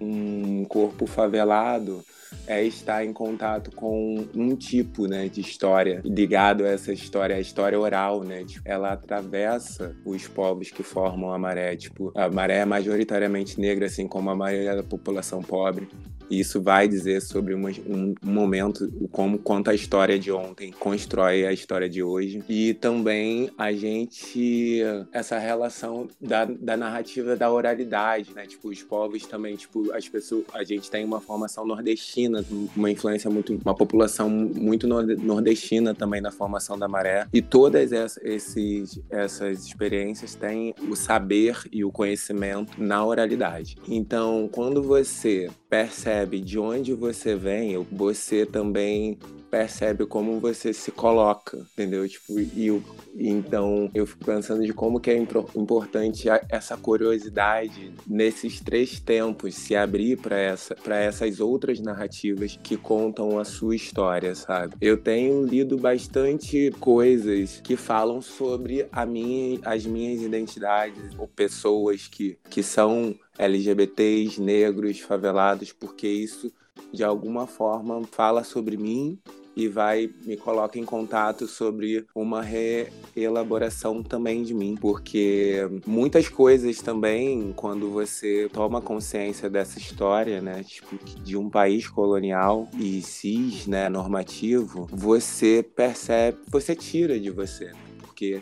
um 0.00 0.64
corpo 0.64 1.06
favelado 1.06 2.04
é 2.46 2.62
estar 2.62 3.04
em 3.04 3.12
contato 3.12 3.70
com 3.74 4.26
um 4.34 4.54
tipo 4.54 5.06
né, 5.06 5.28
de 5.28 5.40
história 5.40 6.00
ligado 6.04 6.64
a 6.64 6.68
essa 6.68 6.92
história, 6.92 7.36
a 7.36 7.40
história 7.40 7.78
oral, 7.78 8.22
né? 8.22 8.44
Tipo, 8.44 8.68
ela 8.68 8.92
atravessa 8.92 9.96
os 10.04 10.26
povos 10.28 10.70
que 10.70 10.82
formam 10.82 11.32
a 11.32 11.38
maré. 11.38 11.76
Tipo, 11.76 12.12
a 12.14 12.28
maré 12.28 12.58
é 12.58 12.64
majoritariamente 12.64 13.60
negra, 13.60 13.86
assim 13.86 14.06
como 14.06 14.30
a 14.30 14.36
maioria 14.36 14.76
da 14.76 14.82
população 14.82 15.42
pobre. 15.42 15.88
E 16.30 16.40
isso 16.40 16.60
vai 16.60 16.88
dizer 16.88 17.20
sobre 17.22 17.54
uma, 17.54 17.70
um, 17.86 18.14
momento, 18.22 18.90
como 19.10 19.38
quanto 19.38 19.70
a 19.70 19.74
história 19.74 20.18
de 20.18 20.30
ontem 20.30 20.72
constrói 20.72 21.46
a 21.46 21.52
história 21.52 21.88
de 21.88 22.02
hoje. 22.02 22.42
E 22.48 22.74
também 22.74 23.50
a 23.56 23.72
gente, 23.72 24.80
essa 25.12 25.38
relação 25.38 26.08
da, 26.20 26.44
da 26.44 26.76
narrativa 26.76 27.36
da 27.36 27.50
oralidade, 27.50 28.32
né? 28.34 28.46
Tipo, 28.46 28.68
os 28.68 28.82
povos 28.82 29.24
também, 29.26 29.56
tipo, 29.56 29.92
as 29.92 30.08
pessoas, 30.08 30.44
a 30.52 30.62
gente 30.64 30.90
tem 30.90 31.04
uma 31.04 31.20
formação 31.20 31.66
nordestina, 31.66 32.44
uma 32.76 32.90
influência 32.90 33.30
muito, 33.30 33.58
uma 33.64 33.74
população 33.74 34.28
muito 34.28 34.86
nordestina 34.86 35.94
também 35.94 36.20
na 36.20 36.30
formação 36.30 36.78
da 36.78 36.88
maré. 36.88 37.26
E 37.32 37.40
todas 37.40 37.92
essas, 37.92 38.22
esses, 38.24 39.00
essas 39.10 39.66
experiências 39.66 40.34
têm 40.34 40.74
o 40.88 40.96
saber 40.96 41.58
e 41.72 41.84
o 41.84 41.90
conhecimento 41.90 42.82
na 42.82 43.04
oralidade. 43.04 43.76
Então, 43.88 44.48
quando 44.52 44.82
você 44.82 45.50
percebe 45.68 46.17
de 46.26 46.58
onde 46.58 46.94
você 46.94 47.34
vem, 47.34 47.76
você 47.90 48.44
também 48.44 49.18
percebe 49.50 50.06
como 50.06 50.38
você 50.38 50.72
se 50.72 50.90
coloca, 50.90 51.56
entendeu? 51.72 52.08
Tipo, 52.08 52.38
e 52.38 52.82
então 53.18 53.90
eu 53.94 54.06
fico 54.06 54.24
pensando 54.24 54.64
de 54.64 54.72
como 54.72 55.00
que 55.00 55.10
é 55.10 55.16
importante 55.16 56.28
essa 56.48 56.76
curiosidade 56.76 57.92
nesses 58.06 58.60
três 58.60 59.00
tempos 59.00 59.54
se 59.54 59.74
abrir 59.74 60.18
para 60.18 60.38
essa 60.38 60.74
para 60.74 60.98
essas 60.98 61.40
outras 61.40 61.80
narrativas 61.80 62.58
que 62.62 62.76
contam 62.76 63.38
a 63.38 63.44
sua 63.44 63.74
história, 63.74 64.34
sabe? 64.34 64.74
Eu 64.80 64.96
tenho 64.96 65.44
lido 65.44 65.76
bastante 65.76 66.70
coisas 66.78 67.60
que 67.62 67.76
falam 67.76 68.20
sobre 68.20 68.86
a 68.92 69.06
minha, 69.06 69.58
as 69.64 69.84
minhas 69.86 70.22
identidades 70.22 71.18
ou 71.18 71.26
pessoas 71.26 72.06
que 72.06 72.38
que 72.50 72.62
são 72.62 73.14
LGBTs, 73.38 74.40
negros, 74.40 75.00
favelados, 75.00 75.72
porque 75.72 76.08
isso 76.08 76.52
de 76.92 77.04
alguma 77.04 77.46
forma 77.46 78.02
fala 78.10 78.44
sobre 78.44 78.76
mim 78.76 79.18
e 79.58 79.66
vai 79.66 80.08
me 80.24 80.36
coloca 80.36 80.78
em 80.78 80.84
contato 80.84 81.48
sobre 81.48 82.06
uma 82.14 82.40
reelaboração 82.40 84.04
também 84.04 84.44
de 84.44 84.54
mim, 84.54 84.76
porque 84.80 85.68
muitas 85.84 86.28
coisas 86.28 86.80
também 86.80 87.52
quando 87.56 87.90
você 87.90 88.48
toma 88.52 88.80
consciência 88.80 89.50
dessa 89.50 89.80
história, 89.80 90.40
né, 90.40 90.62
tipo 90.62 90.96
de 91.24 91.36
um 91.36 91.50
país 91.50 91.88
colonial 91.88 92.68
e 92.78 93.02
cis, 93.02 93.66
né, 93.66 93.88
normativo, 93.88 94.86
você 94.92 95.60
percebe, 95.74 96.38
você 96.48 96.76
tira 96.76 97.18
de 97.18 97.30
você, 97.30 97.64
né, 97.64 97.80
porque 98.00 98.40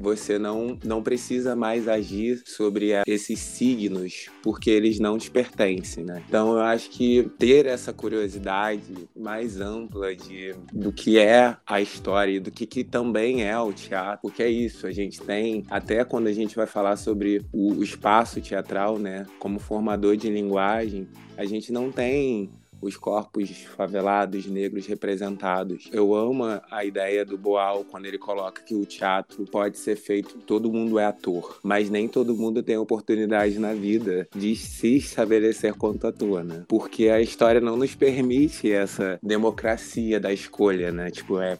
você 0.00 0.38
não, 0.38 0.78
não 0.82 1.02
precisa 1.02 1.54
mais 1.54 1.86
agir 1.86 2.42
sobre 2.46 2.92
esses 3.06 3.38
signos 3.38 4.30
porque 4.42 4.70
eles 4.70 4.98
não 4.98 5.18
te 5.18 5.30
pertencem, 5.30 6.04
né? 6.04 6.22
Então 6.26 6.54
eu 6.54 6.60
acho 6.60 6.88
que 6.90 7.30
ter 7.38 7.66
essa 7.66 7.92
curiosidade 7.92 9.08
mais 9.14 9.60
ampla 9.60 10.16
de, 10.16 10.54
do 10.72 10.90
que 10.90 11.18
é 11.18 11.56
a 11.66 11.80
história 11.80 12.32
e 12.32 12.40
do 12.40 12.50
que, 12.50 12.66
que 12.66 12.82
também 12.82 13.44
é 13.44 13.58
o 13.58 13.72
teatro, 13.72 14.20
porque 14.22 14.42
é 14.42 14.48
isso, 14.48 14.86
a 14.86 14.90
gente 14.90 15.20
tem, 15.20 15.64
até 15.68 16.04
quando 16.04 16.28
a 16.28 16.32
gente 16.32 16.56
vai 16.56 16.66
falar 16.66 16.96
sobre 16.96 17.44
o, 17.52 17.74
o 17.74 17.84
espaço 17.84 18.40
teatral, 18.40 18.98
né, 18.98 19.26
como 19.38 19.58
formador 19.58 20.16
de 20.16 20.30
linguagem, 20.30 21.06
a 21.36 21.44
gente 21.44 21.72
não 21.72 21.90
tem 21.90 22.50
os 22.80 22.96
corpos 22.96 23.50
favelados 23.76 24.46
negros 24.46 24.86
representados. 24.86 25.88
Eu 25.92 26.14
amo 26.14 26.44
a 26.70 26.84
ideia 26.84 27.24
do 27.24 27.36
Boal 27.36 27.84
quando 27.84 28.06
ele 28.06 28.18
coloca 28.18 28.62
que 28.62 28.74
o 28.74 28.86
teatro 28.86 29.44
pode 29.44 29.78
ser 29.78 29.96
feito, 29.96 30.38
todo 30.38 30.72
mundo 30.72 30.98
é 30.98 31.04
ator, 31.04 31.58
mas 31.62 31.90
nem 31.90 32.08
todo 32.08 32.36
mundo 32.36 32.62
tem 32.62 32.76
oportunidade 32.76 33.58
na 33.58 33.74
vida 33.74 34.28
de 34.34 34.54
se 34.56 34.96
estabelecer 34.96 35.74
quanto 35.74 36.06
ator, 36.06 36.44
né? 36.44 36.64
Porque 36.68 37.08
a 37.08 37.20
história 37.20 37.60
não 37.60 37.76
nos 37.76 37.94
permite 37.94 38.70
essa 38.70 39.18
democracia 39.22 40.18
da 40.18 40.32
escolha, 40.32 40.92
né? 40.92 41.10
Tipo, 41.10 41.40
é 41.40 41.58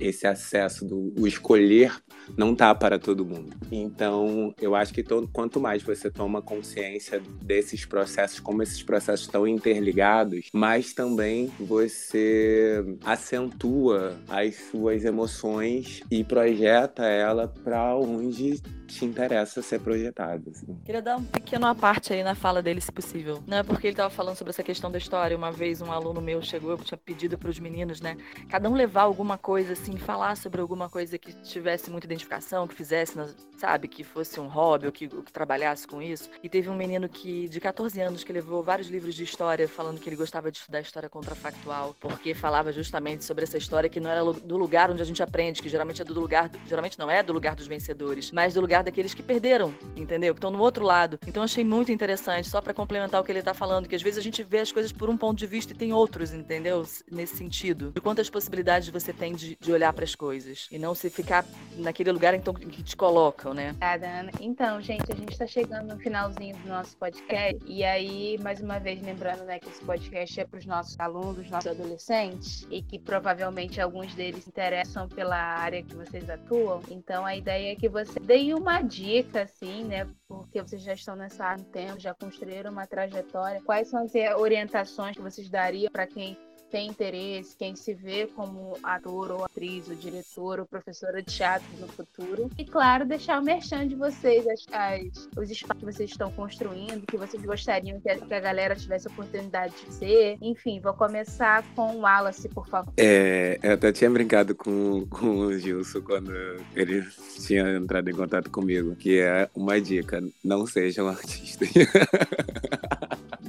esse 0.00 0.26
acesso 0.26 0.84
do 0.84 1.26
escolher 1.26 1.92
não 2.36 2.54
tá 2.54 2.74
para 2.74 2.98
todo 2.98 3.24
mundo. 3.24 3.56
Então, 3.70 4.54
eu 4.60 4.74
acho 4.74 4.92
que 4.92 5.02
todo, 5.02 5.28
quanto 5.28 5.60
mais 5.60 5.82
você 5.82 6.10
toma 6.10 6.42
consciência 6.42 7.20
desses 7.42 7.84
processos, 7.84 8.40
como 8.40 8.62
esses 8.62 8.82
processos 8.82 9.26
estão 9.26 9.46
interligados, 9.46 10.48
mais 10.52 10.92
também 10.92 11.50
você 11.58 12.84
acentua 13.04 14.16
as 14.28 14.54
suas 14.70 15.04
emoções 15.04 16.00
e 16.10 16.24
projeta 16.24 17.04
ela 17.04 17.48
para 17.48 17.96
onde 17.96 18.60
te 18.88 19.04
interessa 19.04 19.60
ser 19.62 19.80
projetado. 19.80 20.50
Assim. 20.50 20.78
Queria 20.84 21.02
dar 21.02 21.16
um 21.16 21.24
pequeno 21.24 21.66
aparte 21.66 22.12
aí 22.12 22.24
na 22.24 22.34
fala 22.34 22.62
dele, 22.62 22.80
se 22.80 22.90
possível. 22.90 23.42
Não 23.46 23.58
é 23.58 23.62
porque 23.62 23.86
ele 23.86 23.92
estava 23.92 24.10
falando 24.10 24.36
sobre 24.36 24.50
essa 24.50 24.62
questão 24.62 24.90
da 24.90 24.98
história. 24.98 25.36
Uma 25.36 25.52
vez 25.52 25.80
um 25.82 25.92
aluno 25.92 26.20
meu 26.20 26.40
chegou, 26.42 26.70
eu 26.70 26.78
tinha 26.78 26.98
pedido 26.98 27.36
para 27.36 27.50
os 27.50 27.58
meninos, 27.58 28.00
né? 28.00 28.16
Cada 28.48 28.68
um 28.68 28.74
levar 28.74 29.02
alguma 29.02 29.36
coisa, 29.36 29.74
assim, 29.74 29.96
falar 29.96 30.36
sobre 30.36 30.60
alguma 30.60 30.88
coisa 30.88 31.18
que 31.18 31.32
tivesse 31.42 31.90
muita 31.90 32.06
identificação, 32.18 32.66
que 32.66 32.74
fizesse, 32.74 33.14
sabe, 33.56 33.88
que 33.88 34.02
fosse 34.02 34.38
um 34.40 34.48
hobby 34.48 34.86
ou 34.86 34.92
que, 34.92 35.08
ou 35.12 35.22
que 35.22 35.32
trabalhasse 35.32 35.86
com 35.86 36.02
isso. 36.02 36.28
E 36.42 36.48
teve 36.48 36.68
um 36.68 36.76
menino 36.76 37.08
que, 37.08 37.48
de 37.48 37.60
14 37.60 38.00
anos, 38.00 38.24
que 38.24 38.32
levou 38.32 38.62
vários 38.62 38.88
livros 38.88 39.14
de 39.14 39.22
história 39.22 39.68
falando 39.68 40.00
que 40.00 40.08
ele 40.08 40.16
gostava 40.16 40.50
de 40.50 40.58
estudar 40.58 40.80
história 40.80 41.08
contrafactual, 41.08 41.94
porque 42.00 42.34
falava 42.34 42.72
justamente 42.72 43.24
sobre 43.24 43.44
essa 43.44 43.56
história 43.56 43.88
que 43.88 44.00
não 44.00 44.10
era 44.10 44.24
do 44.24 44.56
lugar 44.56 44.90
onde 44.90 45.00
a 45.00 45.04
gente 45.04 45.22
aprende, 45.22 45.62
que 45.62 45.68
geralmente 45.68 46.02
é 46.02 46.04
do 46.04 46.18
lugar, 46.18 46.50
geralmente 46.66 46.98
não 46.98 47.10
é 47.10 47.22
do 47.22 47.32
lugar 47.32 47.54
dos 47.54 47.66
vencedores, 47.66 48.30
mas 48.32 48.54
do 48.54 48.60
lugar 48.60 48.82
daqueles 48.82 49.14
que 49.14 49.22
perderam, 49.22 49.74
entendeu? 49.96 50.34
Que 50.34 50.38
estão 50.38 50.50
no 50.50 50.60
outro 50.60 50.84
lado. 50.84 51.18
Então 51.26 51.42
achei 51.42 51.64
muito 51.64 51.92
interessante, 51.92 52.48
só 52.48 52.60
para 52.60 52.74
complementar 52.74 53.20
o 53.20 53.24
que 53.24 53.32
ele 53.32 53.42
tá 53.42 53.54
falando, 53.54 53.88
que 53.88 53.94
às 53.94 54.02
vezes 54.02 54.18
a 54.18 54.22
gente 54.22 54.42
vê 54.42 54.58
as 54.58 54.72
coisas 54.72 54.92
por 54.92 55.08
um 55.08 55.16
ponto 55.16 55.38
de 55.38 55.46
vista 55.46 55.72
e 55.72 55.76
tem 55.76 55.92
outros, 55.92 56.32
entendeu? 56.32 56.84
Nesse 57.10 57.36
sentido. 57.36 57.92
De 57.92 58.00
quantas 58.00 58.28
possibilidades 58.28 58.88
você 58.88 59.12
tem 59.12 59.34
de, 59.34 59.56
de 59.60 59.72
olhar 59.72 59.92
para 59.92 60.04
as 60.04 60.14
coisas 60.14 60.66
e 60.70 60.78
não 60.78 60.94
se 60.94 61.10
ficar 61.10 61.44
naquele 61.76 62.07
lugar 62.12 62.34
então 62.34 62.54
que 62.54 62.82
te 62.82 62.96
colocam, 62.96 63.54
né? 63.54 63.74
Ana. 63.80 64.30
Então, 64.40 64.80
gente, 64.80 65.10
a 65.10 65.14
gente 65.14 65.32
está 65.32 65.46
chegando 65.46 65.94
no 65.94 66.00
finalzinho 66.00 66.56
do 66.56 66.68
nosso 66.68 66.96
podcast 66.96 67.58
e 67.66 67.84
aí, 67.84 68.38
mais 68.38 68.60
uma 68.60 68.78
vez, 68.78 69.00
lembrando, 69.02 69.44
né, 69.44 69.58
que 69.58 69.68
esse 69.68 69.82
podcast 69.84 70.40
é 70.40 70.44
para 70.44 70.58
os 70.58 70.66
nossos 70.66 70.98
alunos, 70.98 71.50
nossos 71.50 71.70
adolescentes 71.70 72.66
e 72.70 72.82
que 72.82 72.98
provavelmente 72.98 73.80
alguns 73.80 74.14
deles 74.14 74.44
se 74.44 74.50
interessam 74.50 75.08
pela 75.08 75.36
área 75.36 75.82
que 75.82 75.94
vocês 75.94 76.28
atuam. 76.28 76.80
Então, 76.90 77.24
a 77.24 77.36
ideia 77.36 77.72
é 77.72 77.76
que 77.76 77.88
você 77.88 78.18
dê 78.20 78.52
uma 78.54 78.82
dica, 78.82 79.42
assim, 79.42 79.84
né, 79.84 80.06
porque 80.26 80.60
vocês 80.60 80.82
já 80.82 80.92
estão 80.92 81.16
nessa 81.16 81.44
área 81.44 81.62
há 81.62 81.66
um 81.66 81.70
tempo, 81.70 82.00
já 82.00 82.14
construíram 82.14 82.70
uma 82.70 82.86
trajetória. 82.86 83.62
Quais 83.62 83.88
são 83.88 84.02
as 84.04 84.12
orientações 84.38 85.16
que 85.16 85.22
vocês 85.22 85.48
dariam 85.48 85.90
para 85.90 86.06
quem 86.06 86.36
tem 86.70 86.88
interesse, 86.88 87.56
quem 87.56 87.74
se 87.74 87.94
vê 87.94 88.26
como 88.26 88.76
ator 88.82 89.30
ou 89.30 89.44
atriz, 89.44 89.88
ou 89.88 89.94
diretor 89.94 90.60
ou 90.60 90.66
professora 90.66 91.22
de 91.22 91.34
teatro 91.34 91.66
no 91.80 91.88
futuro. 91.88 92.50
E, 92.58 92.64
claro, 92.64 93.06
deixar 93.06 93.40
o 93.40 93.44
merchan 93.44 93.86
de 93.86 93.94
vocês, 93.94 94.46
as, 94.46 94.66
as, 94.72 95.28
os 95.36 95.50
espaços 95.50 95.80
que 95.80 95.92
vocês 95.92 96.10
estão 96.10 96.30
construindo, 96.32 97.06
que 97.06 97.16
vocês 97.16 97.42
gostariam 97.44 98.00
que 98.00 98.10
a, 98.10 98.18
que 98.18 98.34
a 98.34 98.40
galera 98.40 98.76
tivesse 98.76 99.08
oportunidade 99.08 99.74
de 99.86 99.94
ser. 99.94 100.36
Enfim, 100.40 100.80
vou 100.80 100.94
começar 100.94 101.64
com 101.74 101.96
o 101.96 102.00
Wallace, 102.00 102.48
por 102.48 102.66
favor. 102.68 102.92
É, 102.96 103.58
eu 103.62 103.72
até 103.72 103.92
tinha 103.92 104.10
brincado 104.10 104.54
com, 104.54 105.06
com 105.06 105.38
o 105.38 105.58
Gilson 105.58 106.02
quando 106.02 106.32
ele 106.74 107.06
tinha 107.46 107.76
entrado 107.76 108.08
em 108.10 108.14
contato 108.14 108.50
comigo, 108.50 108.94
que 108.94 109.18
é 109.20 109.48
uma 109.54 109.80
dica, 109.80 110.22
não 110.44 110.66
seja 110.66 111.02
um 111.02 111.08
artista. 111.08 111.64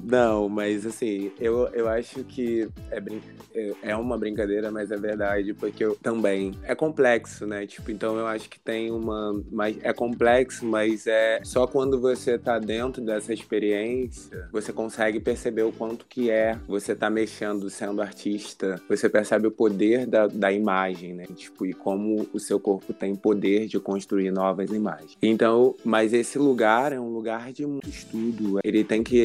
Não, 0.10 0.50
mas 0.50 0.88
assim, 0.88 1.32
eu, 1.39 1.67
eu 1.67 1.88
acho 1.88 2.24
que 2.24 2.67
é, 2.89 3.00
brin 3.00 3.22
é, 3.54 3.74
é 3.84 3.95
uma 3.95 4.17
brincadeira, 4.17 4.72
mas 4.72 4.91
é 4.91 4.98
verdade, 4.98 5.54
porque 5.54 5.84
eu 5.84 5.95
também. 5.95 6.54
É 6.63 6.74
complexo, 6.74 7.45
né? 7.45 7.67
Tipo, 7.67 7.91
então 7.91 8.17
eu 8.17 8.26
acho 8.26 8.50
que 8.50 8.60
tem 8.60 8.91
uma. 8.91 9.39
Mas 9.52 9.78
é 9.84 9.93
complexo, 9.93 10.65
mas 10.65 11.06
é 11.06 11.41
só 11.43 11.67
quando 11.67 12.00
você 12.00 12.38
tá 12.39 12.58
dentro 12.58 13.04
dessa 13.04 13.34
experiência, 13.34 14.48
você 14.52 14.74
consegue 14.74 15.19
perceber 15.19 15.63
o 15.63 15.72
quanto 15.72 16.08
que 16.08 16.32
é 16.32 16.58
você 16.67 16.95
tá 16.95 17.10
mexendo 17.10 17.69
sendo 17.69 18.02
artista. 18.02 18.82
Você 18.89 19.08
percebe 19.08 19.48
o 19.48 19.52
poder 19.52 20.08
da, 20.08 20.26
da 20.26 20.52
imagem, 20.52 21.13
né? 21.13 21.26
Tipo, 21.36 21.65
e 21.65 21.74
como 21.74 22.28
o 22.34 22.39
seu 22.39 22.60
corpo 22.60 22.93
tem 22.93 23.15
poder 23.15 23.67
de 23.67 23.80
construir 23.80 24.32
novas 24.32 24.72
imagens. 24.72 25.17
Então, 25.22 25.76
mas 25.84 26.13
esse 26.13 26.39
lugar 26.39 26.93
é 26.93 27.00
um 27.00 27.10
lugar 27.10 27.52
de 27.52 27.65
muito 27.65 27.89
estudo. 27.89 28.60
Ele 28.63 28.84
tem 28.84 29.04
que 29.04 29.19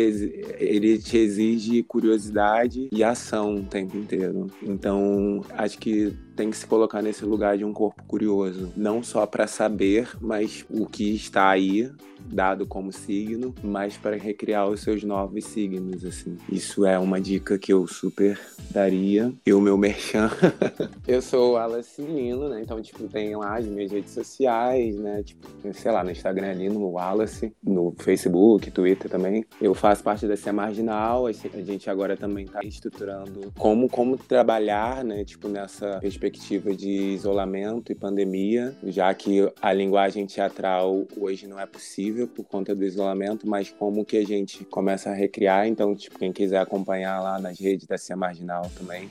ele 0.77 0.99
te 0.99 1.17
exige 1.17 1.83
curiosidade 1.83 2.89
e 2.93 3.05
ação 3.05 3.57
o 3.57 3.65
tempo 3.65 3.97
inteiro. 3.97 4.51
Então, 4.63 5.45
acho 5.51 5.79
que 5.79 6.17
tem 6.35 6.51
que 6.51 6.57
se 6.57 6.67
colocar 6.67 7.01
nesse 7.03 7.25
lugar 7.25 7.57
de 7.57 7.65
um 7.65 7.73
corpo 7.73 8.03
curioso, 8.05 8.73
não 8.77 9.03
só 9.03 9.27
para 9.27 9.47
saber, 9.47 10.09
mas 10.21 10.65
o 10.69 10.87
que 10.87 11.15
está 11.15 11.49
aí 11.49 11.91
dado 12.25 12.67
como 12.67 12.93
signo, 12.93 13.55
mas 13.63 13.97
para 13.97 14.17
recriar 14.17 14.69
os 14.69 14.81
seus 14.81 15.03
novos 15.03 15.45
signos, 15.45 16.05
assim. 16.05 16.37
Isso 16.51 16.87
é 16.87 16.99
uma 16.99 17.21
dica 17.21 17.59
que 17.59 17.73
eu 17.73 17.87
super 17.87 18.39
daria. 18.71 19.33
E 19.47 19.53
o 19.53 19.61
meu 19.61 19.77
merchan. 19.77 20.31
eu 21.07 21.21
sou 21.23 21.53
o 21.53 21.57
Alice 21.57 22.01
Lino, 22.01 22.49
né? 22.49 22.63
Então, 22.63 22.81
tipo, 22.81 23.07
tem 23.09 23.37
lá 23.37 23.59
as 23.59 23.67
minhas 23.67 23.91
redes 23.91 24.13
sociais, 24.13 24.97
né? 24.97 25.23
Tipo, 25.23 25.47
sei 25.73 25.93
lá, 25.93 26.03
no 26.03 26.11
Instagram 26.11 26.51
ali, 26.51 26.69
no 26.69 26.91
Wallace, 26.91 27.53
no 27.63 27.95
Facebook, 27.99 28.71
Twitter 28.71 29.11
também. 29.11 29.45
Eu 29.61 29.75
faço 29.75 30.03
parte 30.03 30.27
da 30.27 30.37
Cia 30.37 30.53
Marginal, 30.53 31.27
a 31.27 31.33
gente 31.33 31.89
agora 31.89 32.17
também 32.17 32.45
está 32.45 32.61
estruturando 32.63 33.53
como, 33.59 33.89
como 33.89 34.17
trabalhar, 34.17 35.05
né? 35.05 35.25
Tipo, 35.25 35.49
nessa 35.49 35.99
perspectiva 36.01 36.75
de 36.75 36.91
isolamento 36.91 37.93
e 37.93 37.95
pandemia, 37.95 38.77
já 38.85 39.13
que 39.15 39.51
a 39.61 39.73
linguagem 39.73 40.27
teatral 40.27 41.07
hoje 41.17 41.47
não 41.47 41.59
é 41.59 41.67
possível 41.67 42.14
possível 42.15 42.29
por 42.29 42.45
conta 42.45 42.75
do 42.75 42.85
isolamento, 42.85 43.49
mas 43.49 43.71
como 43.71 44.05
que 44.05 44.17
a 44.17 44.25
gente 44.25 44.65
começa 44.65 45.11
a 45.11 45.15
recriar. 45.15 45.67
Então, 45.67 45.95
tipo, 45.95 46.19
quem 46.19 46.33
quiser 46.33 46.59
acompanhar 46.59 47.21
lá 47.21 47.41
nas 47.41 47.59
redes 47.59 47.87
da 47.87 47.99
Cia 47.99 48.17
Marginal 48.17 48.71
também. 48.79 49.11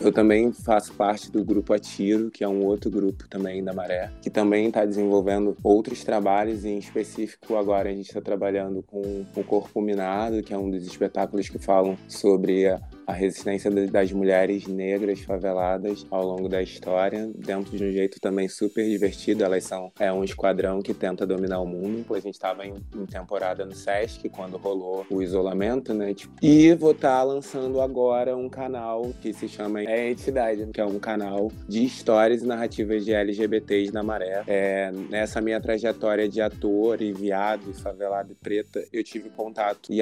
Eu 0.00 0.12
também 0.12 0.52
faço 0.52 0.92
parte 0.94 1.30
do 1.30 1.44
grupo 1.44 1.72
Atiro, 1.72 2.30
que 2.30 2.44
é 2.44 2.48
um 2.48 2.64
outro 2.64 2.90
grupo 2.90 3.28
também 3.28 3.62
da 3.62 3.72
Maré, 3.72 4.10
que 4.22 4.30
também 4.30 4.68
está 4.68 4.84
desenvolvendo 4.84 5.56
outros 5.62 6.02
trabalhos, 6.02 6.64
e 6.64 6.68
em 6.68 6.78
específico 6.78 7.56
agora 7.56 7.90
a 7.90 7.92
gente 7.92 8.06
está 8.06 8.20
trabalhando 8.20 8.82
com 8.82 9.24
o 9.36 9.44
Corpo 9.44 9.80
Minado, 9.80 10.42
que 10.42 10.52
é 10.52 10.58
um 10.58 10.70
dos 10.70 10.84
espetáculos 10.86 11.48
que 11.48 11.58
falam 11.58 11.96
sobre 12.08 12.68
a 12.68 12.80
a 13.06 13.12
resistência 13.12 13.70
das 13.70 14.12
mulheres 14.12 14.66
negras 14.66 15.20
faveladas 15.20 16.06
ao 16.10 16.24
longo 16.24 16.48
da 16.48 16.62
história, 16.62 17.30
dentro 17.36 17.76
de 17.76 17.84
um 17.84 17.92
jeito 17.92 18.18
também 18.20 18.48
super 18.48 18.84
divertido. 18.88 19.44
Elas 19.44 19.64
são 19.64 19.92
é 19.98 20.12
um 20.12 20.24
esquadrão 20.24 20.80
que 20.80 20.94
tenta 20.94 21.26
dominar 21.26 21.60
o 21.60 21.66
mundo. 21.66 22.14
A 22.14 22.20
gente 22.20 22.34
estava 22.34 22.66
em, 22.66 22.74
em, 22.94 23.06
temporada 23.06 23.64
no 23.64 23.74
Sesc 23.74 24.28
quando 24.28 24.56
rolou 24.56 25.06
o 25.10 25.22
isolamento, 25.22 25.92
né? 25.92 26.14
Tipo, 26.14 26.34
e 26.42 26.74
vou 26.74 26.92
estar 26.92 27.18
tá 27.18 27.22
lançando 27.22 27.80
agora 27.80 28.36
um 28.36 28.48
canal 28.48 29.10
que 29.20 29.32
se 29.32 29.48
chama 29.48 29.82
É 29.82 30.10
Entidade, 30.10 30.66
que 30.72 30.80
é 30.80 30.84
um 30.84 30.98
canal 30.98 31.50
de 31.68 31.84
histórias 31.84 32.42
e 32.42 32.46
narrativas 32.46 33.04
de 33.04 33.12
LGBTs 33.12 33.92
na 33.92 34.02
Maré. 34.02 34.42
É, 34.46 34.90
nessa 35.10 35.40
minha 35.40 35.60
trajetória 35.60 36.28
de 36.28 36.40
ator 36.40 37.00
e 37.00 37.12
viado 37.12 37.70
e 37.70 37.74
favelado 37.74 38.32
e 38.32 38.34
preta, 38.34 38.84
eu 38.92 39.02
tive 39.02 39.30
contato 39.30 39.92
e, 39.92 40.00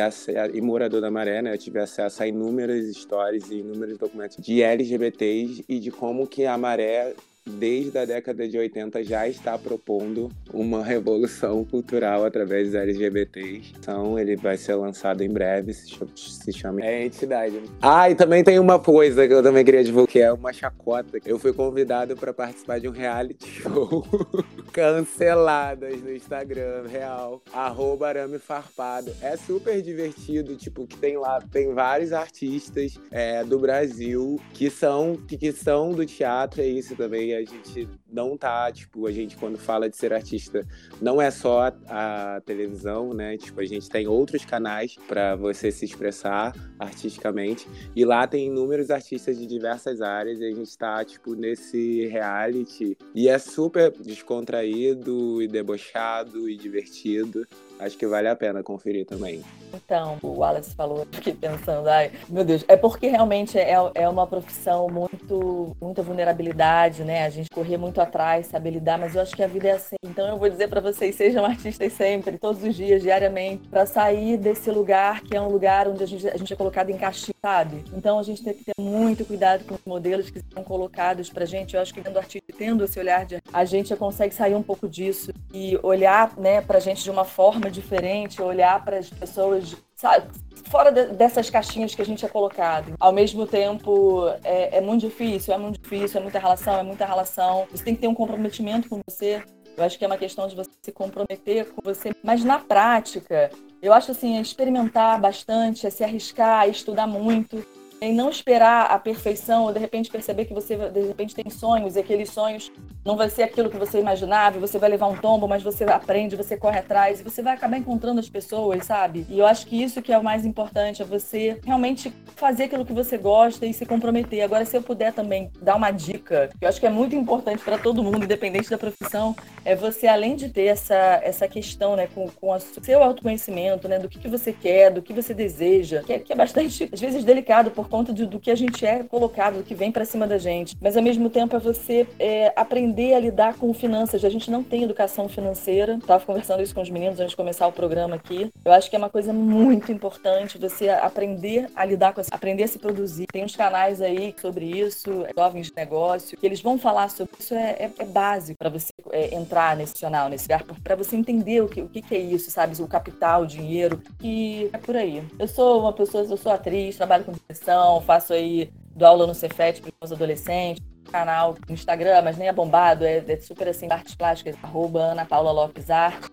e 0.54 0.60
morador 0.60 1.00
da 1.00 1.10
Maré, 1.10 1.42
né? 1.42 1.52
Eu 1.52 1.58
tive 1.58 1.80
acesso 1.80 2.22
a 2.22 2.26
inúmeras 2.26 2.91
stories 2.92 3.50
e 3.50 3.56
inúmeros 3.56 3.98
documentos 3.98 4.38
de 4.44 4.62
LGBTs 4.62 5.64
e 5.68 5.80
de 5.80 5.90
como 5.90 6.26
que 6.26 6.46
a 6.46 6.56
maré 6.56 7.14
desde 7.46 7.98
a 7.98 8.04
década 8.04 8.48
de 8.48 8.58
80 8.58 9.02
já 9.02 9.28
está 9.28 9.58
propondo 9.58 10.30
uma 10.52 10.82
revolução 10.84 11.64
cultural 11.64 12.24
através 12.24 12.68
dos 12.68 12.74
LGBTs. 12.74 13.72
Então, 13.78 14.18
ele 14.18 14.36
vai 14.36 14.56
ser 14.56 14.74
lançado 14.74 15.22
em 15.22 15.30
breve, 15.30 15.72
se 15.72 16.52
chama 16.52 16.84
É 16.84 17.04
Entidade. 17.04 17.60
Ah, 17.80 18.10
e 18.10 18.14
também 18.14 18.44
tem 18.44 18.58
uma 18.58 18.78
coisa 18.78 19.26
que 19.26 19.34
eu 19.34 19.42
também 19.42 19.64
queria 19.64 19.82
divulgar, 19.82 20.08
que 20.08 20.20
é 20.20 20.32
uma 20.32 20.52
chacota. 20.52 21.18
Eu 21.24 21.38
fui 21.38 21.52
convidado 21.52 22.16
para 22.16 22.32
participar 22.32 22.78
de 22.78 22.88
um 22.88 22.92
reality 22.92 23.46
show 23.48 24.04
canceladas 24.72 26.00
no 26.02 26.14
Instagram, 26.14 26.86
real, 26.88 27.42
arroba 27.52 28.08
arame 28.08 28.38
farpado. 28.38 29.12
É 29.20 29.36
super 29.36 29.82
divertido, 29.82 30.56
tipo, 30.56 30.86
que 30.86 30.96
tem 30.96 31.16
lá, 31.16 31.40
tem 31.40 31.72
vários 31.74 32.12
artistas 32.12 32.98
é, 33.10 33.44
do 33.44 33.58
Brasil 33.58 34.40
que 34.54 34.70
são, 34.70 35.16
que 35.16 35.52
são 35.52 35.92
do 35.92 36.06
teatro, 36.06 36.60
é 36.60 36.66
isso 36.66 36.96
também, 36.96 37.31
a 37.34 37.44
gente 37.44 37.88
não 38.10 38.36
tá, 38.36 38.70
tipo, 38.72 39.06
a 39.06 39.12
gente 39.12 39.36
quando 39.36 39.58
fala 39.58 39.88
de 39.88 39.96
ser 39.96 40.12
artista, 40.12 40.66
não 41.00 41.20
é 41.20 41.30
só 41.30 41.72
a, 41.86 42.36
a 42.36 42.40
televisão, 42.40 43.12
né? 43.12 43.36
Tipo, 43.36 43.60
a 43.60 43.64
gente 43.64 43.88
tem 43.88 44.06
outros 44.06 44.44
canais 44.44 44.96
para 45.08 45.36
você 45.36 45.70
se 45.70 45.84
expressar 45.84 46.54
artisticamente. 46.78 47.68
E 47.94 48.04
lá 48.04 48.26
tem 48.26 48.46
inúmeros 48.46 48.90
artistas 48.90 49.38
de 49.38 49.46
diversas 49.46 50.00
áreas 50.00 50.40
e 50.40 50.44
a 50.44 50.54
gente 50.54 50.76
tá, 50.76 51.04
tipo, 51.04 51.34
nesse 51.34 52.06
reality. 52.08 52.96
E 53.14 53.28
é 53.28 53.38
super 53.38 53.90
descontraído 53.90 55.42
e 55.42 55.48
debochado 55.48 56.48
e 56.48 56.56
divertido 56.56 57.46
acho 57.84 57.98
que 57.98 58.06
vale 58.06 58.28
a 58.28 58.36
pena 58.36 58.62
conferir 58.62 59.06
também. 59.06 59.42
Então, 59.74 60.18
o 60.22 60.38
Wallace 60.40 60.74
falou, 60.74 60.98
eu 60.98 61.06
fiquei 61.12 61.32
pensando, 61.32 61.88
ai, 61.88 62.10
meu 62.28 62.44
Deus, 62.44 62.64
é 62.68 62.76
porque 62.76 63.08
realmente 63.08 63.58
é, 63.58 63.74
é 63.94 64.08
uma 64.08 64.26
profissão 64.26 64.88
muito, 64.88 65.76
muita 65.80 66.02
vulnerabilidade, 66.02 67.04
né? 67.04 67.24
A 67.24 67.30
gente 67.30 67.50
correr 67.50 67.76
muito 67.76 68.00
atrás, 68.00 68.46
saber 68.46 68.70
lidar, 68.70 68.98
mas 68.98 69.14
eu 69.14 69.22
acho 69.22 69.34
que 69.34 69.42
a 69.42 69.46
vida 69.46 69.68
é 69.68 69.72
assim. 69.72 69.96
Então 70.04 70.28
eu 70.28 70.38
vou 70.38 70.48
dizer 70.48 70.68
para 70.68 70.80
vocês, 70.80 71.14
sejam 71.14 71.44
artistas 71.44 71.92
sempre, 71.92 72.38
todos 72.38 72.62
os 72.62 72.74
dias, 72.74 73.02
diariamente, 73.02 73.68
para 73.68 73.86
sair 73.86 74.36
desse 74.36 74.70
lugar 74.70 75.22
que 75.22 75.36
é 75.36 75.40
um 75.40 75.48
lugar 75.48 75.88
onde 75.88 76.02
a 76.02 76.06
gente, 76.06 76.28
a 76.28 76.36
gente 76.36 76.52
é 76.52 76.56
colocado 76.56 76.90
em 76.90 76.96
caixinha, 76.96 77.34
sabe? 77.40 77.84
Então 77.92 78.18
a 78.18 78.22
gente 78.22 78.42
tem 78.42 78.54
que 78.54 78.64
ter 78.64 78.72
muito 78.78 79.24
cuidado 79.24 79.64
com 79.64 79.74
os 79.74 79.80
modelos 79.86 80.30
que 80.30 80.40
são 80.52 80.62
colocados 80.62 81.30
pra 81.30 81.44
gente. 81.44 81.74
Eu 81.74 81.82
acho 81.82 81.92
que 81.92 82.00
dentro 82.00 82.14
do 82.14 82.18
artista 82.18 82.52
tendo 82.56 82.84
esse 82.84 82.98
olhar 82.98 83.26
de 83.26 83.42
a 83.52 83.64
gente 83.64 83.94
consegue 83.96 84.34
sair 84.34 84.54
um 84.54 84.62
pouco 84.62 84.88
disso 84.88 85.32
e 85.52 85.78
olhar, 85.82 86.36
né, 86.36 86.60
pra 86.60 86.78
gente 86.78 87.02
de 87.02 87.10
uma 87.10 87.24
forma 87.24 87.70
diferente, 87.70 88.40
olhar 88.40 88.84
para 88.84 88.98
as 88.98 89.10
pessoas, 89.10 89.61
sabe, 89.94 90.26
fora 90.70 90.90
de, 90.90 91.06
dessas 91.14 91.50
caixinhas 91.50 91.94
que 91.94 92.02
a 92.02 92.04
gente 92.04 92.24
é 92.24 92.28
colocado. 92.28 92.94
Ao 92.98 93.12
mesmo 93.12 93.46
tempo, 93.46 94.28
é, 94.42 94.78
é 94.78 94.80
muito 94.80 95.02
difícil, 95.02 95.52
é 95.54 95.58
muito 95.58 95.80
difícil, 95.80 96.20
é 96.20 96.22
muita 96.22 96.38
relação, 96.38 96.78
é 96.78 96.82
muita 96.82 97.04
relação. 97.04 97.66
Você 97.70 97.84
tem 97.84 97.94
que 97.94 98.00
ter 98.00 98.08
um 98.08 98.14
comprometimento 98.14 98.88
com 98.88 99.00
você. 99.06 99.42
Eu 99.76 99.84
acho 99.84 99.98
que 99.98 100.04
é 100.04 100.06
uma 100.06 100.18
questão 100.18 100.46
de 100.46 100.54
você 100.54 100.70
se 100.82 100.92
comprometer 100.92 101.72
com 101.72 101.80
você, 101.82 102.12
mas 102.22 102.44
na 102.44 102.58
prática, 102.58 103.50
eu 103.80 103.92
acho 103.92 104.10
assim, 104.10 104.36
é 104.36 104.40
experimentar 104.40 105.18
bastante, 105.18 105.86
é 105.86 105.90
se 105.90 106.04
arriscar, 106.04 106.66
é 106.66 106.68
estudar 106.68 107.06
muito 107.06 107.64
e 108.00 108.12
não 108.12 108.28
esperar 108.28 108.90
a 108.90 108.98
perfeição 108.98 109.64
ou 109.64 109.72
de 109.72 109.78
repente 109.78 110.10
perceber 110.10 110.44
que 110.44 110.52
você 110.52 110.76
de 110.76 111.02
repente 111.02 111.34
tem 111.34 111.48
sonhos 111.48 111.94
e 111.94 112.00
aqueles 112.00 112.30
sonhos 112.30 112.70
não 113.04 113.16
vai 113.16 113.28
ser 113.28 113.42
aquilo 113.42 113.68
que 113.68 113.76
você 113.76 113.98
imaginava, 113.98 114.58
você 114.58 114.78
vai 114.78 114.90
levar 114.90 115.08
um 115.08 115.16
tombo, 115.16 115.48
mas 115.48 115.62
você 115.62 115.84
aprende, 115.84 116.36
você 116.36 116.56
corre 116.56 116.78
atrás 116.78 117.20
e 117.20 117.24
você 117.24 117.42
vai 117.42 117.54
acabar 117.54 117.76
encontrando 117.76 118.20
as 118.20 118.28
pessoas, 118.28 118.84
sabe? 118.86 119.26
E 119.28 119.38
eu 119.38 119.46
acho 119.46 119.66
que 119.66 119.82
isso 119.82 120.00
que 120.00 120.12
é 120.12 120.18
o 120.18 120.24
mais 120.24 120.44
importante, 120.44 121.02
é 121.02 121.04
você 121.04 121.58
realmente 121.64 122.12
fazer 122.36 122.64
aquilo 122.64 122.86
que 122.86 122.92
você 122.92 123.18
gosta 123.18 123.66
e 123.66 123.74
se 123.74 123.84
comprometer. 123.84 124.42
Agora, 124.42 124.64
se 124.64 124.76
eu 124.76 124.82
puder 124.82 125.12
também 125.12 125.50
dar 125.60 125.76
uma 125.76 125.90
dica, 125.90 126.50
que 126.58 126.64
eu 126.64 126.68
acho 126.68 126.80
que 126.80 126.86
é 126.86 126.90
muito 126.90 127.16
importante 127.16 127.62
para 127.62 127.78
todo 127.78 128.02
mundo, 128.02 128.24
independente 128.24 128.70
da 128.70 128.78
profissão, 128.78 129.34
é 129.64 129.74
você, 129.74 130.06
além 130.06 130.36
de 130.36 130.48
ter 130.48 130.66
essa, 130.66 131.20
essa 131.22 131.48
questão, 131.48 131.96
né, 131.96 132.08
com, 132.14 132.28
com 132.28 132.52
o 132.52 132.60
seu 132.60 133.02
autoconhecimento, 133.02 133.88
né, 133.88 133.98
do 133.98 134.08
que, 134.08 134.18
que 134.18 134.28
você 134.28 134.52
quer, 134.52 134.90
do 134.90 135.02
que 135.02 135.12
você 135.12 135.34
deseja, 135.34 136.02
que 136.02 136.12
é, 136.12 136.18
que 136.18 136.32
é 136.32 136.36
bastante, 136.36 136.88
às 136.92 137.00
vezes, 137.00 137.24
delicado 137.24 137.70
por 137.70 137.88
conta 137.88 138.12
de, 138.12 138.26
do 138.26 138.38
que 138.38 138.50
a 138.50 138.54
gente 138.54 138.84
é 138.86 139.02
colocado, 139.02 139.58
do 139.58 139.64
que 139.64 139.74
vem 139.74 139.90
para 139.90 140.04
cima 140.04 140.26
da 140.26 140.38
gente. 140.38 140.76
Mas, 140.80 140.96
ao 140.96 141.02
mesmo 141.02 141.28
tempo, 141.28 141.56
é 141.56 141.58
você 141.58 142.06
é, 142.18 142.52
aprender 142.56 142.91
a 143.14 143.18
lidar 143.18 143.54
com 143.54 143.72
finanças. 143.72 144.24
A 144.24 144.28
gente 144.28 144.50
não 144.50 144.62
tem 144.62 144.82
educação 144.82 145.28
financeira. 145.28 145.94
Estava 145.94 146.24
conversando 146.24 146.62
isso 146.62 146.74
com 146.74 146.82
os 146.82 146.90
meninos 146.90 147.18
antes 147.18 147.30
de 147.30 147.36
começar 147.36 147.66
o 147.66 147.72
programa 147.72 148.16
aqui. 148.16 148.50
Eu 148.64 148.72
acho 148.72 148.90
que 148.90 148.96
é 148.96 148.98
uma 148.98 149.10
coisa 149.10 149.32
muito 149.32 149.90
importante 149.90 150.58
você 150.58 150.88
aprender 150.88 151.68
a 151.74 151.84
lidar 151.84 152.12
com 152.12 152.20
isso, 152.20 152.30
aprender 152.32 152.64
a 152.64 152.68
se 152.68 152.78
produzir. 152.78 153.26
Tem 153.32 153.44
uns 153.44 153.56
canais 153.56 154.00
aí 154.00 154.34
sobre 154.40 154.66
isso, 154.66 155.24
jovens 155.36 155.68
de 155.68 155.72
negócio, 155.76 156.36
que 156.36 156.46
eles 156.46 156.60
vão 156.60 156.78
falar 156.78 157.08
sobre 157.08 157.32
isso. 157.38 157.54
É, 157.54 157.70
é, 157.70 157.90
é 157.98 158.04
básico 158.04 158.58
para 158.58 158.68
você 158.68 158.92
é, 159.10 159.34
entrar 159.34 159.76
nesse 159.76 160.00
canal, 160.00 160.28
nesse 160.28 160.44
lugar, 160.44 160.64
para 160.82 160.94
você 160.94 161.16
entender 161.16 161.62
o 161.62 161.68
que, 161.68 161.80
o 161.80 161.88
que, 161.88 162.14
é 162.14 162.18
isso, 162.18 162.50
sabe? 162.50 162.80
O 162.82 162.88
capital, 162.88 163.42
o 163.42 163.46
dinheiro, 163.46 164.02
e 164.22 164.68
é 164.72 164.78
por 164.78 164.96
aí. 164.96 165.22
Eu 165.38 165.48
sou 165.48 165.80
uma 165.80 165.92
pessoa, 165.92 166.24
eu 166.24 166.36
sou 166.36 166.52
atriz, 166.52 166.96
trabalho 166.96 167.24
com 167.24 167.32
direção, 167.32 168.00
faço 168.02 168.32
aí 168.32 168.70
do 168.94 169.06
aula 169.06 169.26
no 169.26 169.34
Cefet 169.34 169.80
para 169.80 169.92
os 170.02 170.12
adolescentes, 170.12 170.82
canal 171.10 171.56
no 171.68 171.74
Instagram, 171.74 172.22
mas 172.22 172.36
nem 172.36 172.48
é 172.48 172.52
bombado, 172.52 173.04
é, 173.04 173.24
é 173.26 173.36
super 173.38 173.68
assim, 173.68 173.86
artes 173.90 174.14
plásticas, 174.14 174.56
arroba 174.62 175.00
Ana 175.00 175.24
Paula 175.24 175.52
Lopes 175.52 175.90
Arte. 175.90 176.30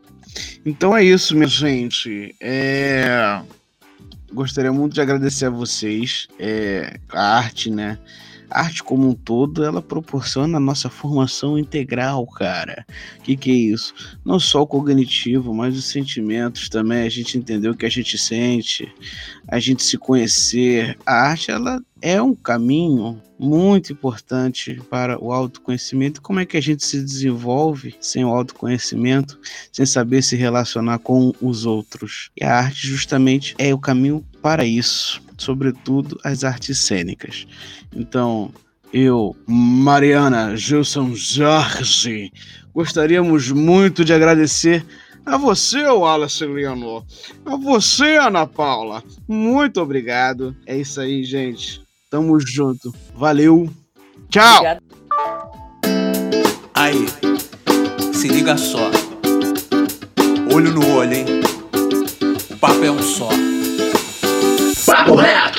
Então 0.65 0.95
é 0.95 1.03
isso, 1.03 1.35
minha 1.35 1.47
gente. 1.47 2.35
É... 2.41 3.41
Gostaria 4.31 4.71
muito 4.71 4.93
de 4.93 5.01
agradecer 5.01 5.45
a 5.45 5.49
vocês. 5.49 6.27
É... 6.37 6.99
A 7.11 7.37
arte, 7.37 7.69
né? 7.69 7.97
A 8.49 8.61
arte 8.61 8.83
como 8.83 9.07
um 9.07 9.13
todo, 9.13 9.63
ela 9.63 9.81
proporciona 9.81 10.57
a 10.57 10.59
nossa 10.59 10.89
formação 10.89 11.57
integral, 11.57 12.25
cara. 12.25 12.85
O 13.19 13.21
que, 13.21 13.37
que 13.37 13.51
é 13.51 13.53
isso? 13.53 13.93
Não 14.25 14.39
só 14.39 14.63
o 14.63 14.67
cognitivo, 14.67 15.53
mas 15.53 15.77
os 15.77 15.85
sentimentos 15.85 16.67
também. 16.67 17.03
A 17.03 17.09
gente 17.09 17.37
entender 17.37 17.69
o 17.69 17.75
que 17.75 17.85
a 17.85 17.89
gente 17.89 18.17
sente, 18.17 18.91
a 19.47 19.59
gente 19.59 19.83
se 19.83 19.97
conhecer. 19.97 20.97
A 21.05 21.29
arte, 21.29 21.51
ela 21.51 21.79
é 22.01 22.21
um 22.21 22.33
caminho 22.35 23.21
muito 23.37 23.93
importante 23.93 24.81
para 24.89 25.21
o 25.23 25.31
autoconhecimento. 25.31 26.21
Como 26.21 26.39
é 26.39 26.45
que 26.45 26.57
a 26.57 26.61
gente 26.61 26.85
se 26.85 27.01
desenvolve 27.01 27.95
sem 27.99 28.25
o 28.25 28.29
autoconhecimento, 28.29 29.39
sem 29.71 29.85
saber 29.85 30.21
se 30.21 30.35
relacionar 30.35 30.99
com 30.99 31.33
os 31.41 31.65
outros? 31.65 32.31
E 32.35 32.43
a 32.43 32.57
arte 32.57 32.87
justamente 32.87 33.55
é 33.57 33.73
o 33.73 33.79
caminho 33.79 34.25
para 34.41 34.65
isso, 34.65 35.21
sobretudo 35.37 36.19
as 36.23 36.43
artes 36.43 36.79
cênicas. 36.79 37.47
Então, 37.95 38.51
eu, 38.91 39.35
Mariana 39.47 40.55
Gilson 40.55 41.13
Jorge, 41.13 42.31
gostaríamos 42.73 43.51
muito 43.51 44.03
de 44.03 44.13
agradecer 44.13 44.85
a 45.25 45.37
você, 45.37 45.83
Wallace 45.85 46.45
Leonor, 46.45 47.05
a 47.45 47.55
você, 47.55 48.17
Ana 48.17 48.47
Paula. 48.47 49.03
Muito 49.27 49.79
obrigado. 49.79 50.55
É 50.65 50.75
isso 50.77 50.99
aí, 50.99 51.23
gente. 51.23 51.81
Tamo 52.09 52.39
junto. 52.39 52.91
Valeu. 53.13 53.69
Tchau. 54.29 54.55
Obrigado. 54.55 54.81
Aí, 56.73 57.05
se 58.13 58.27
liga 58.27 58.57
só. 58.57 58.89
Olho 60.51 60.71
no 60.71 60.95
olho, 60.95 61.13
hein? 61.13 61.25
O 62.49 62.57
papo 62.57 62.83
é 62.83 62.89
um 62.89 63.01
só. 63.01 63.29
Papo 64.87 65.15
reto! 65.15 65.58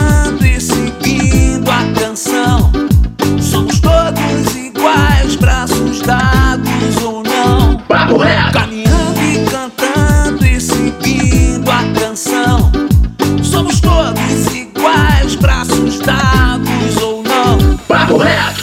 Papo 17.91 18.15
Reto! 18.15 18.60